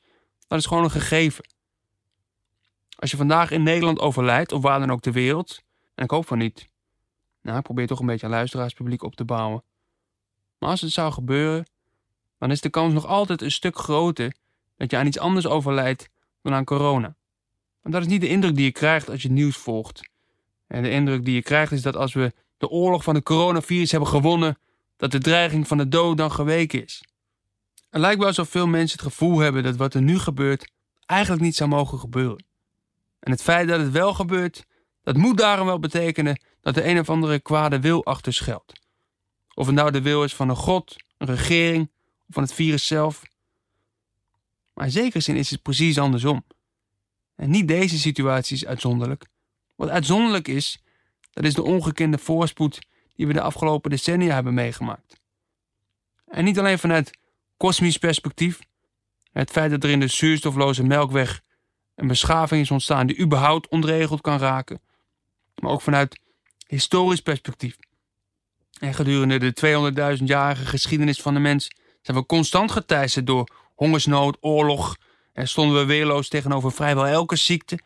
Dat 0.49 0.59
is 0.59 0.67
gewoon 0.67 0.85
een 0.85 0.91
gegeven. 0.91 1.45
Als 2.97 3.11
je 3.11 3.17
vandaag 3.17 3.51
in 3.51 3.63
Nederland 3.63 3.99
overlijdt, 3.99 4.53
of 4.53 4.63
waar 4.63 4.79
dan 4.79 4.91
ook 4.91 5.01
ter 5.01 5.13
wereld, 5.13 5.63
en 5.95 6.05
ik 6.05 6.11
hoop 6.11 6.27
van 6.27 6.39
niet. 6.39 6.69
Nou, 7.43 7.61
probeer 7.61 7.87
toch 7.87 8.01
een 8.01 8.07
beetje 8.07 8.27
een 8.27 8.33
luisteraarspubliek 8.33 9.03
op 9.03 9.15
te 9.15 9.25
bouwen. 9.25 9.63
Maar 10.63 10.71
als 10.71 10.81
het 10.81 10.93
zou 10.93 11.13
gebeuren, 11.13 11.67
dan 12.39 12.51
is 12.51 12.61
de 12.61 12.71
kans 12.71 12.93
nog 12.93 13.07
altijd 13.07 13.43
een 13.43 13.51
stuk 13.51 13.79
groter 13.79 14.35
dat 14.77 14.91
je 14.91 14.97
aan 14.97 15.07
iets 15.07 15.19
anders 15.19 15.47
overlijdt 15.47 16.09
dan 16.43 16.53
aan 16.53 16.65
corona. 16.65 17.15
Want 17.81 17.95
dat 17.95 18.03
is 18.03 18.09
niet 18.09 18.21
de 18.21 18.29
indruk 18.29 18.55
die 18.55 18.65
je 18.65 18.73
krijgt 18.73 19.11
als 19.11 19.23
je 19.23 19.29
het 19.29 19.37
nieuws 19.37 19.57
volgt. 19.57 20.01
En 20.67 20.83
de 20.83 20.91
indruk 20.91 21.25
die 21.25 21.35
je 21.35 21.43
krijgt 21.43 21.73
is 21.73 21.83
dat 21.83 21.97
als 21.97 22.13
we 22.13 22.33
de 22.59 22.69
oorlog 22.69 23.03
van 23.03 23.15
het 23.15 23.25
coronavirus 23.25 23.91
hebben 23.91 24.09
gewonnen, 24.09 24.59
dat 24.97 25.11
de 25.11 25.19
dreiging 25.19 25.67
van 25.67 25.79
de 25.79 25.89
dood 25.89 26.17
dan 26.17 26.33
geweken 26.33 26.85
is. 26.85 27.05
Het 27.91 28.01
lijkt 28.01 28.19
wel 28.19 28.27
alsof 28.27 28.49
veel 28.49 28.67
mensen 28.67 28.99
het 28.99 29.09
gevoel 29.09 29.39
hebben 29.39 29.63
dat 29.63 29.77
wat 29.77 29.95
er 29.95 30.03
nu 30.03 30.19
gebeurt 30.19 30.71
eigenlijk 31.07 31.43
niet 31.43 31.57
zou 31.57 31.71
mogen 31.71 31.99
gebeuren. 31.99 32.45
En 33.19 33.31
het 33.31 33.43
feit 33.43 33.69
dat 33.69 33.81
het 33.81 33.91
wel 33.91 34.15
gebeurt, 34.15 34.65
dat 35.03 35.17
moet 35.17 35.39
daarom 35.39 35.67
wel 35.67 35.79
betekenen 35.79 36.43
dat 36.61 36.77
er 36.77 36.87
een 36.87 36.99
of 36.99 37.11
andere 37.11 37.41
kwade 37.41 37.81
wil 37.81 38.05
achter 38.05 38.33
schuilt. 38.33 38.81
Of 39.55 39.67
het 39.67 39.75
nou 39.75 39.91
de 39.91 40.03
wil 40.03 40.25
is 40.25 40.35
van 40.35 40.49
een 40.49 40.57
god, 40.57 40.97
een 41.19 41.27
regering 41.27 41.91
of 42.29 42.35
van 42.35 42.43
het 42.43 42.53
virus 42.53 42.87
zelf. 42.87 43.23
Maar 44.75 44.85
in 44.85 44.93
zekere 44.93 45.21
zin 45.21 45.37
is 45.37 45.51
het 45.51 45.63
precies 45.63 45.99
andersom. 45.99 46.45
En 47.35 47.51
niet 47.51 47.69
deze 47.69 47.99
situatie 47.99 48.57
is 48.57 48.67
uitzonderlijk. 48.67 49.27
Wat 49.75 49.89
uitzonderlijk 49.89 50.49
is, 50.49 50.83
dat 51.31 51.45
is 51.45 51.55
de 51.55 51.63
ongekende 51.63 52.19
voorspoed 52.19 52.79
die 53.15 53.27
we 53.27 53.33
de 53.33 53.41
afgelopen 53.41 53.91
decennia 53.91 54.35
hebben 54.35 54.55
meegemaakt. 54.55 55.21
En 56.27 56.45
niet 56.45 56.59
alleen 56.59 56.79
vanuit 56.79 57.19
kosmisch 57.57 57.99
perspectief, 57.99 58.61
het 59.33 59.51
feit 59.51 59.71
dat 59.71 59.85
er 59.85 59.91
in 59.91 60.01
de 60.01 60.07
zuurstofloze 60.07 60.83
melkweg 60.83 61.43
een 61.95 62.07
beschaving 62.07 62.63
is 62.63 62.71
ontstaan 62.71 63.07
die 63.07 63.19
überhaupt 63.19 63.69
ontregeld 63.69 64.21
kan 64.21 64.39
raken, 64.39 64.81
maar 65.55 65.71
ook 65.71 65.81
vanuit 65.81 66.21
historisch 66.67 67.21
perspectief. 67.21 67.77
En 68.83 68.95
gedurende 68.95 69.39
de 69.39 69.55
200.000-jarige 70.19 70.65
geschiedenis 70.65 71.23
van 71.23 71.35
de 71.35 71.41
mens 71.41 71.71
zijn 72.01 72.17
we 72.17 72.27
constant 72.27 72.71
geteisterd 72.71 73.27
door 73.27 73.49
hongersnood, 73.75 74.37
oorlog 74.41 74.97
en 75.33 75.49
stonden 75.49 75.79
we 75.79 75.85
weerloos 75.85 76.29
tegenover 76.29 76.73
vrijwel 76.73 77.07
elke 77.07 77.37
ziekte. 77.37 77.79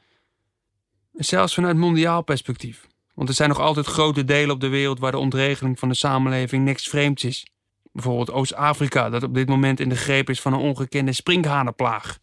Zelfs 1.12 1.54
vanuit 1.54 1.76
mondiaal 1.76 2.22
perspectief. 2.22 2.86
Want 3.14 3.28
er 3.28 3.34
zijn 3.34 3.48
nog 3.48 3.60
altijd 3.60 3.86
grote 3.86 4.24
delen 4.24 4.54
op 4.54 4.60
de 4.60 4.68
wereld 4.68 4.98
waar 4.98 5.10
de 5.10 5.18
ontregeling 5.18 5.78
van 5.78 5.88
de 5.88 5.94
samenleving 5.94 6.64
niks 6.64 6.88
vreemds 6.88 7.24
is. 7.24 7.46
Bijvoorbeeld 7.92 8.32
Oost-Afrika, 8.32 9.10
dat 9.10 9.22
op 9.22 9.34
dit 9.34 9.48
moment 9.48 9.80
in 9.80 9.88
de 9.88 9.96
greep 9.96 10.30
is 10.30 10.40
van 10.40 10.52
een 10.52 10.60
ongekende 10.60 11.12
sprinkhanenplaag. 11.12 12.18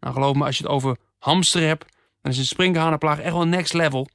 Nou, 0.00 0.14
geloof 0.14 0.34
me, 0.36 0.44
als 0.44 0.58
je 0.58 0.62
het 0.62 0.72
over 0.72 0.96
hamster 1.18 1.62
hebt, 1.62 1.96
dan 2.22 2.32
is 2.32 2.38
een 2.38 2.44
sprinkhanenplaag 2.44 3.20
echt 3.20 3.32
wel 3.32 3.46
next 3.46 3.72
level. 3.72 4.08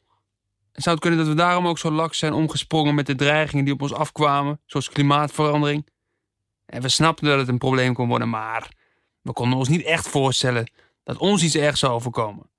Zou 0.74 0.96
het 0.96 1.00
kunnen 1.00 1.20
dat 1.20 1.28
we 1.28 1.34
daarom 1.34 1.68
ook 1.68 1.78
zo 1.78 1.92
laks 1.92 2.18
zijn 2.18 2.34
omgesprongen 2.34 2.96
met 2.96 3.06
de 3.06 3.16
dreigingen 3.16 3.66
die 3.66 3.74
op 3.74 3.82
ons 3.82 3.94
afkwamen, 3.94 4.62
zoals 4.66 4.90
klimaatverandering? 4.90 5.88
En 6.66 6.82
we 6.82 6.90
snapten 6.90 7.28
dat 7.28 7.40
het 7.40 7.48
een 7.48 7.58
probleem 7.58 7.94
kon 7.94 8.08
worden, 8.08 8.30
maar 8.30 8.72
we 9.22 9.34
konden 9.34 9.58
ons 9.58 9.68
niet 9.68 9.84
echt 9.84 10.08
voorstellen 10.08 10.72
dat 11.04 11.18
ons 11.18 11.44
iets 11.44 11.56
ergs 11.56 11.80
zou 11.80 11.94
overkomen. 11.94 12.50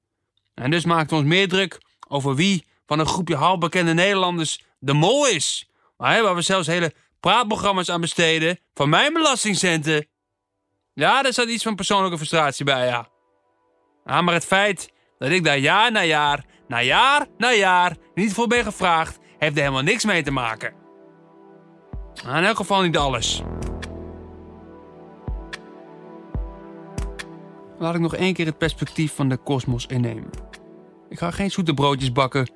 En 0.55 0.71
dus 0.71 0.85
maakten 0.85 1.09
we 1.17 1.23
ons 1.23 1.33
meer 1.33 1.49
druk 1.49 1.81
over 2.09 2.35
wie 2.35 2.67
van 2.87 2.99
een 2.99 3.07
groepje 3.07 3.37
halfbekende 3.37 3.95
Nederlanders 3.95 4.65
de 4.79 4.93
mol 4.93 5.27
is. 5.27 5.71
Waar 5.97 6.35
we 6.35 6.43
zelfs 6.43 6.67
hele 6.67 6.95
praatprogramma's 7.21 7.89
aan 7.89 8.01
besteden 8.01 8.59
van 8.75 8.89
mijn 8.89 9.13
belastingcenten. 9.13 10.07
Ja, 10.93 11.23
daar 11.23 11.33
zat 11.33 11.49
iets 11.49 11.63
van 11.63 11.75
persoonlijke 11.75 12.17
frustratie 12.17 12.65
bij, 12.65 12.87
ja. 12.87 13.09
Ja, 14.05 14.23
maar 14.23 14.35
het 14.35 14.45
feit 14.45 14.93
dat 15.19 15.31
ik 15.31 15.45
daar 15.45 15.59
jaar 15.59 15.93
na 15.93 16.05
jaar, 16.05 16.45
na 16.71 16.83
jaar 16.83 17.27
na 17.39 17.53
jaar 17.53 17.97
niet 18.15 18.33
voor 18.33 18.47
ben 18.47 18.65
gevraagd, 18.65 19.19
heeft 19.39 19.55
er 19.55 19.61
helemaal 19.61 19.83
niks 19.83 20.05
mee 20.05 20.23
te 20.23 20.31
maken. 20.31 20.73
Nou, 22.25 22.37
in 22.37 22.45
elk 22.45 22.57
geval 22.57 22.83
niet 22.83 22.97
alles. 22.97 23.43
Laat 27.79 27.95
ik 27.95 28.01
nog 28.01 28.15
één 28.15 28.35
keer 28.35 28.47
het 28.47 28.59
perspectief 28.59 29.15
van 29.15 29.29
de 29.29 29.37
kosmos 29.37 29.87
innemen. 29.87 30.31
Ik 31.09 31.19
ga 31.19 31.31
geen 31.31 31.51
zoete 31.51 31.75
broodjes 31.75 32.13
bakken. 32.13 32.51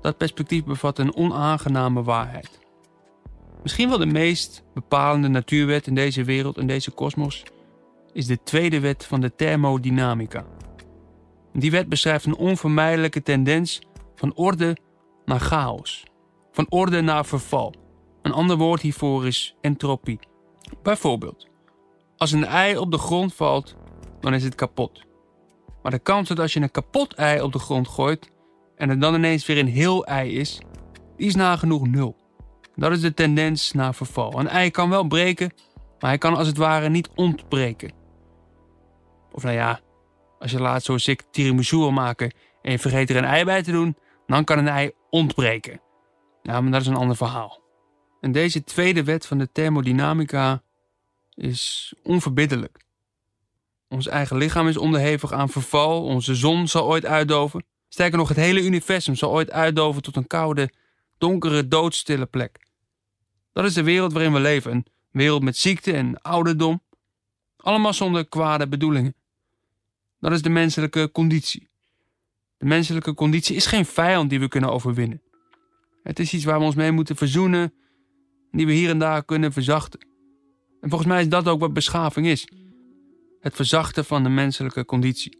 Dat 0.00 0.16
perspectief 0.16 0.64
bevat 0.64 0.98
een 0.98 1.16
onaangename 1.16 2.02
waarheid. 2.02 2.58
Misschien 3.62 3.88
wel 3.88 3.98
de 3.98 4.06
meest 4.06 4.64
bepalende 4.74 5.28
natuurwet 5.28 5.86
in 5.86 5.94
deze 5.94 6.24
wereld 6.24 6.58
en 6.58 6.66
deze 6.66 6.90
kosmos 6.90 7.42
is 8.12 8.26
de 8.26 8.42
tweede 8.42 8.80
wet 8.80 9.04
van 9.04 9.20
de 9.20 9.34
thermodynamica. 9.34 10.44
Die 11.56 11.70
wet 11.70 11.88
beschrijft 11.88 12.26
een 12.26 12.36
onvermijdelijke 12.36 13.22
tendens 13.22 13.80
van 14.14 14.34
orde 14.34 14.76
naar 15.24 15.40
chaos, 15.40 16.04
van 16.52 16.66
orde 16.68 17.00
naar 17.00 17.26
verval. 17.26 17.74
Een 18.22 18.32
ander 18.32 18.56
woord 18.56 18.80
hiervoor 18.80 19.26
is 19.26 19.56
entropie. 19.60 20.18
Bijvoorbeeld, 20.82 21.48
als 22.16 22.32
een 22.32 22.44
ei 22.44 22.78
op 22.78 22.90
de 22.90 22.98
grond 22.98 23.34
valt, 23.34 23.76
dan 24.20 24.34
is 24.34 24.44
het 24.44 24.54
kapot. 24.54 25.04
Maar 25.82 25.92
de 25.92 25.98
kans 25.98 26.28
dat 26.28 26.38
als 26.38 26.52
je 26.52 26.60
een 26.60 26.70
kapot 26.70 27.14
ei 27.14 27.40
op 27.40 27.52
de 27.52 27.58
grond 27.58 27.88
gooit 27.88 28.30
en 28.76 28.90
er 28.90 29.00
dan 29.00 29.14
ineens 29.14 29.46
weer 29.46 29.58
een 29.58 29.66
heel 29.66 30.06
ei 30.06 30.38
is, 30.38 30.60
die 31.16 31.26
is 31.26 31.34
nagenoeg 31.34 31.86
nul. 31.86 32.16
Dat 32.76 32.92
is 32.92 33.00
de 33.00 33.14
tendens 33.14 33.72
naar 33.72 33.94
verval. 33.94 34.38
Een 34.38 34.48
ei 34.48 34.70
kan 34.70 34.90
wel 34.90 35.06
breken, 35.06 35.52
maar 35.98 36.10
hij 36.10 36.18
kan 36.18 36.36
als 36.36 36.46
het 36.46 36.56
ware 36.56 36.88
niet 36.88 37.08
ontbreken. 37.14 37.92
Of 39.32 39.42
nou 39.42 39.54
ja, 39.54 39.80
als 40.38 40.50
je 40.50 40.60
laat 40.60 40.82
zoals 40.82 41.08
ik 41.08 41.22
tiramisu 41.30 41.76
wil 41.76 41.90
maken 41.90 42.32
en 42.62 42.70
je 42.70 42.78
vergeet 42.78 43.10
er 43.10 43.16
een 43.16 43.24
ei 43.24 43.44
bij 43.44 43.62
te 43.62 43.72
doen, 43.72 43.96
dan 44.26 44.44
kan 44.44 44.58
een 44.58 44.68
ei 44.68 44.90
ontbreken. 45.10 45.80
Ja, 46.42 46.60
maar 46.60 46.72
dat 46.72 46.80
is 46.80 46.86
een 46.86 46.96
ander 46.96 47.16
verhaal. 47.16 47.62
En 48.20 48.32
deze 48.32 48.64
tweede 48.64 49.04
wet 49.04 49.26
van 49.26 49.38
de 49.38 49.52
thermodynamica 49.52 50.62
is 51.34 51.94
onverbiddelijk. 52.02 52.84
Ons 53.88 54.06
eigen 54.06 54.36
lichaam 54.36 54.68
is 54.68 54.76
onderhevig 54.76 55.32
aan 55.32 55.48
verval. 55.48 56.04
Onze 56.04 56.34
zon 56.34 56.68
zal 56.68 56.86
ooit 56.86 57.04
uitdoven. 57.04 57.64
Sterker 57.88 58.18
nog, 58.18 58.28
het 58.28 58.36
hele 58.36 58.62
universum 58.62 59.14
zal 59.14 59.30
ooit 59.30 59.50
uitdoven 59.50 60.02
tot 60.02 60.16
een 60.16 60.26
koude, 60.26 60.70
donkere, 61.18 61.68
doodstille 61.68 62.26
plek. 62.26 62.66
Dat 63.52 63.64
is 63.64 63.74
de 63.74 63.82
wereld 63.82 64.12
waarin 64.12 64.32
we 64.32 64.40
leven. 64.40 64.72
Een 64.72 64.86
wereld 65.10 65.42
met 65.42 65.56
ziekte 65.56 65.92
en 65.92 66.20
ouderdom. 66.22 66.82
Allemaal 67.56 67.92
zonder 67.92 68.28
kwade 68.28 68.68
bedoelingen. 68.68 69.14
Dat 70.24 70.32
is 70.32 70.42
de 70.42 70.48
menselijke 70.48 71.10
conditie. 71.12 71.68
De 72.56 72.66
menselijke 72.66 73.14
conditie 73.14 73.56
is 73.56 73.66
geen 73.66 73.84
vijand 73.84 74.30
die 74.30 74.40
we 74.40 74.48
kunnen 74.48 74.70
overwinnen. 74.72 75.22
Het 76.02 76.18
is 76.18 76.32
iets 76.32 76.44
waar 76.44 76.58
we 76.58 76.64
ons 76.64 76.74
mee 76.74 76.92
moeten 76.92 77.16
verzoenen, 77.16 77.72
die 78.50 78.66
we 78.66 78.72
hier 78.72 78.90
en 78.90 78.98
daar 78.98 79.24
kunnen 79.24 79.52
verzachten. 79.52 80.00
En 80.80 80.88
volgens 80.88 81.10
mij 81.10 81.20
is 81.20 81.28
dat 81.28 81.48
ook 81.48 81.60
wat 81.60 81.72
beschaving 81.72 82.26
is: 82.26 82.48
het 83.40 83.54
verzachten 83.54 84.04
van 84.04 84.22
de 84.22 84.28
menselijke 84.28 84.84
conditie. 84.84 85.38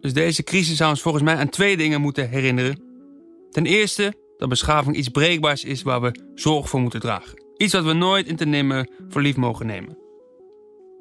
Dus 0.00 0.12
deze 0.12 0.42
crisis 0.42 0.76
zou 0.76 0.90
ons 0.90 1.02
volgens 1.02 1.24
mij 1.24 1.36
aan 1.36 1.48
twee 1.48 1.76
dingen 1.76 2.00
moeten 2.00 2.28
herinneren. 2.28 2.82
Ten 3.50 3.66
eerste 3.66 4.14
dat 4.36 4.48
beschaving 4.48 4.96
iets 4.96 5.08
breekbaars 5.08 5.64
is 5.64 5.82
waar 5.82 6.00
we 6.00 6.30
zorg 6.34 6.68
voor 6.68 6.80
moeten 6.80 7.00
dragen. 7.00 7.44
Iets 7.56 7.72
wat 7.72 7.84
we 7.84 7.92
nooit 7.92 8.26
in 8.26 8.36
te 8.36 8.46
nemen 8.46 8.90
voor 9.08 9.22
lief 9.22 9.36
mogen 9.36 9.66
nemen. 9.66 9.98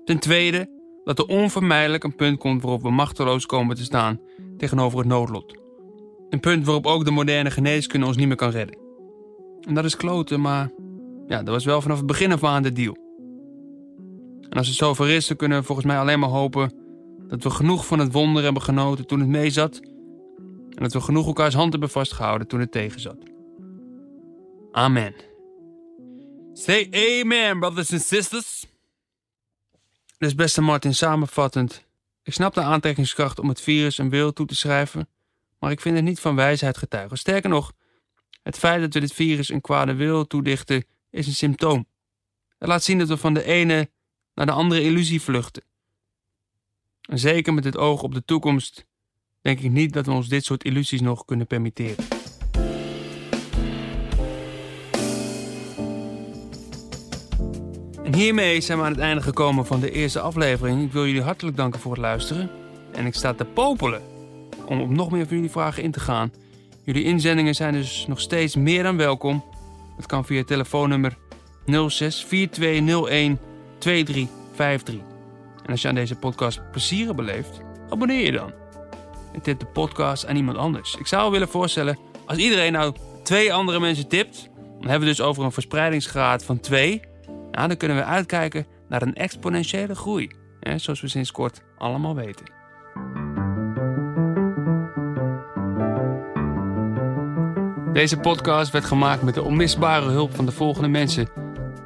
Ten 0.06 0.20
tweede 0.20 0.81
dat 1.04 1.20
er 1.20 1.26
onvermijdelijk 1.26 2.04
een 2.04 2.16
punt 2.16 2.38
komt 2.40 2.62
waarop 2.62 2.82
we 2.82 2.92
machteloos 2.92 3.46
komen 3.46 3.76
te 3.76 3.84
staan 3.84 4.20
tegenover 4.58 5.00
het 5.00 5.08
noodlot. 5.08 5.60
Een 6.30 6.40
punt 6.40 6.66
waarop 6.66 6.86
ook 6.86 7.06
de 7.06 7.12
moderne 7.12 7.52
geneeskunde 7.52 8.06
ons 8.06 8.18
niet 8.18 8.28
meer 8.28 8.36
kan 8.36 8.50
redden. 8.50 8.78
En 9.62 9.74
dat 9.74 9.86
is 9.86 9.96
kloten, 9.96 10.42
maar 10.42 10.72
ja, 11.28 11.44
dat 11.44 11.54
was 11.54 11.66
wel 11.66 11.82
vanaf 11.82 11.98
het 11.98 12.06
begin 12.06 12.32
af 12.32 12.44
aan 12.44 12.64
de 12.64 12.72
deal. 12.72 12.98
En 14.50 14.58
als 14.58 14.68
het 14.68 14.76
zover 14.76 15.10
is, 15.10 15.28
dan 15.28 15.38
kunnen 15.38 15.60
we 15.60 15.66
volgens 15.66 15.88
mij 15.88 15.98
alleen 15.98 16.20
maar 16.20 16.30
hopen 16.30 16.74
dat 17.28 17.44
we 17.44 17.50
genoeg 17.50 17.86
van 17.86 18.00
het 18.00 18.12
wonder 18.12 18.44
hebben 18.44 18.62
genoten 18.62 19.08
toen 19.08 19.20
het 19.20 19.30
meezat. 19.30 19.80
En 20.70 20.84
dat 20.84 20.94
we 20.94 21.02
genoeg 21.02 21.26
elkaars 21.26 21.54
hand 21.54 21.72
hebben 21.72 21.90
vastgehouden 21.90 22.48
toen 22.48 22.60
het 22.60 22.72
tegenzat. 22.72 23.18
Amen. 24.72 25.14
Say 26.54 26.88
amen, 26.92 27.60
brothers 27.60 27.92
and 27.92 28.02
sisters. 28.02 28.71
Dus 30.22 30.36
beste 30.36 30.62
Martin, 30.62 30.94
samenvattend. 30.94 31.86
Ik 32.24 32.34
snap 32.34 32.54
de 32.54 32.62
aantrekkingskracht 32.62 33.40
om 33.40 33.50
het 33.50 33.62
virus 33.62 33.98
een 33.98 34.10
wil 34.10 34.34
toe 34.34 34.46
te 34.46 34.56
schrijven, 34.56 35.10
maar 35.60 35.72
ik 35.72 35.82
vind 35.82 35.96
het 35.96 36.04
niet 36.04 36.20
van 36.20 36.36
wijsheid 36.36 36.78
getuigen. 36.78 37.18
Sterker 37.18 37.50
nog, 37.50 37.72
het 38.44 38.58
feit 38.58 38.82
dat 38.82 38.94
we 38.94 39.00
dit 39.00 39.14
virus 39.14 39.50
een 39.50 39.62
kwade 39.62 39.94
wil 39.94 40.28
toedichten, 40.28 40.86
is 41.10 41.28
een 41.28 41.34
symptoom. 41.34 41.88
Het 42.58 42.68
laat 42.68 42.84
zien 42.84 42.98
dat 42.98 43.08
we 43.08 43.18
van 43.18 43.34
de 43.34 43.44
ene 43.44 43.90
naar 44.34 44.46
de 44.46 44.52
andere 44.52 44.82
illusie 44.82 45.22
vluchten. 45.22 45.64
En 47.02 47.20
zeker 47.20 47.54
met 47.54 47.64
het 47.64 47.78
oog 47.78 48.02
op 48.02 48.14
de 48.14 48.26
toekomst 48.26 48.86
denk 49.42 49.60
ik 49.60 49.72
niet 49.72 49.94
dat 49.94 50.06
we 50.06 50.12
ons 50.12 50.28
dit 50.28 50.46
soort 50.46 50.64
illusies 50.64 51.02
nog 51.02 51.26
kunnen 51.26 51.48
permitteren. 51.48 52.21
Hiermee 58.15 58.62
zijn 58.62 58.78
we 58.78 58.84
aan 58.84 58.91
het 58.91 59.00
einde 59.00 59.21
gekomen 59.21 59.65
van 59.65 59.80
de 59.80 59.91
eerste 59.91 60.19
aflevering. 60.19 60.84
Ik 60.84 60.91
wil 60.91 61.06
jullie 61.06 61.21
hartelijk 61.21 61.58
danken 61.58 61.80
voor 61.80 61.91
het 61.91 62.02
luisteren. 62.02 62.50
En 62.91 63.06
ik 63.06 63.15
sta 63.15 63.34
te 63.34 63.45
popelen 63.45 64.02
om 64.65 64.82
op 64.82 64.89
nog 64.89 65.12
meer 65.12 65.28
van 65.28 65.36
jullie 65.36 65.52
vragen 65.52 65.84
in 65.84 65.91
te 65.91 66.00
gaan. 66.00 66.32
Jullie 66.84 67.04
inzendingen 67.04 67.56
zijn 67.56 67.74
dus 67.74 68.06
nog 68.08 68.19
steeds 68.19 68.56
meer 68.56 68.84
dan 68.84 68.97
welkom. 68.97 69.43
Het 69.95 70.06
kan 70.06 70.26
via 70.26 70.43
telefoonnummer 70.43 71.17
06 71.88 72.26
4201 72.26 73.39
2353. 73.78 74.95
En 75.63 75.71
als 75.71 75.82
je 75.82 75.88
aan 75.88 75.95
deze 75.95 76.15
podcast 76.15 76.71
plezier 76.71 77.15
beleeft, 77.15 77.62
abonneer 77.89 78.26
je 78.26 78.32
dan. 78.32 78.52
En 79.34 79.41
tip 79.41 79.60
de 79.60 79.65
podcast 79.65 80.26
aan 80.26 80.36
iemand 80.36 80.58
anders. 80.58 80.95
Ik 80.95 81.08
zou 81.08 81.32
willen 81.32 81.50
voorstellen, 81.50 81.97
als 82.26 82.38
iedereen 82.38 82.71
nou 82.71 82.95
twee 83.24 83.54
andere 83.54 83.80
mensen 83.80 84.08
tipt, 84.08 84.50
dan 84.56 84.89
hebben 84.89 85.08
we 85.08 85.15
dus 85.15 85.21
over 85.21 85.43
een 85.43 85.52
verspreidingsgraad 85.52 86.43
van 86.43 86.60
2. 86.60 87.02
Nou, 87.52 87.68
dan 87.68 87.78
kunnen 87.78 87.98
we 87.98 88.04
uitkijken 88.04 88.66
naar 88.90 89.02
een 89.02 89.16
exponentiële 89.16 89.96
groei. 89.96 90.32
Hè, 90.60 90.78
zoals 90.78 91.02
we 91.02 91.08
sinds 91.08 91.32
kort 91.32 91.62
allemaal 91.78 92.16
weten. 92.16 92.60
Deze 97.94 98.18
podcast 98.18 98.72
werd 98.72 98.86
gemaakt 98.86 99.22
met 99.22 99.34
de 99.34 99.44
onmisbare 99.44 100.10
hulp 100.10 100.36
van 100.36 100.46
de 100.46 100.52
volgende 100.52 100.88
mensen. 100.88 101.28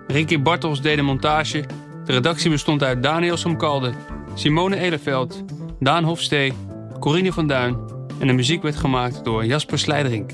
Ricky 0.07 0.41
Bartels 0.41 0.81
deed 0.81 0.95
de 0.95 1.01
montage. 1.01 1.63
De 2.05 2.11
redactie 2.11 2.49
bestond 2.49 2.83
uit 2.83 3.03
Daniel 3.03 3.37
Somkalde, 3.37 3.93
Simone 4.33 4.77
Eleveld, 4.77 5.43
Daan 5.79 6.03
Hofstee, 6.03 6.53
Corine 6.99 7.33
van 7.33 7.47
Duin. 7.47 7.77
En 8.19 8.27
de 8.27 8.33
muziek 8.33 8.61
werd 8.61 8.75
gemaakt 8.75 9.23
door 9.23 9.45
Jasper 9.45 9.79
Slijderink. 9.79 10.31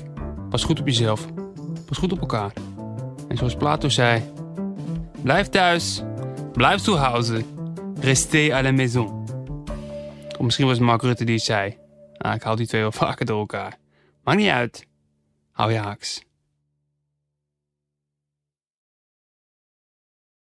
Pas 0.50 0.64
goed 0.64 0.80
op 0.80 0.86
jezelf. 0.86 1.26
Pas 1.86 1.98
goed 1.98 2.12
op 2.12 2.20
elkaar. 2.20 2.52
En 3.28 3.36
zoals 3.36 3.54
Plato 3.54 3.88
zei... 3.88 4.31
Blijf 5.22 5.48
thuis. 5.48 6.02
Blijf 6.52 6.80
zu. 6.80 6.96
Restez 8.00 8.50
à 8.50 8.62
la 8.62 8.72
maison. 8.72 9.24
Of 10.38 10.40
misschien 10.40 10.66
was 10.66 10.76
het 10.76 10.86
Mark 10.86 11.02
Rutte 11.02 11.24
die 11.24 11.34
het 11.34 11.44
zei. 11.44 11.76
Ah, 12.18 12.34
ik 12.34 12.42
haal 12.42 12.56
die 12.56 12.66
twee 12.66 12.80
wel 12.80 12.92
vaker 12.92 13.26
door 13.26 13.38
elkaar. 13.38 13.78
Maakt 14.24 14.38
niet 14.38 14.48
uit. 14.48 14.86
Hou 15.52 15.72
je 15.72 15.78
haaks. 15.78 16.24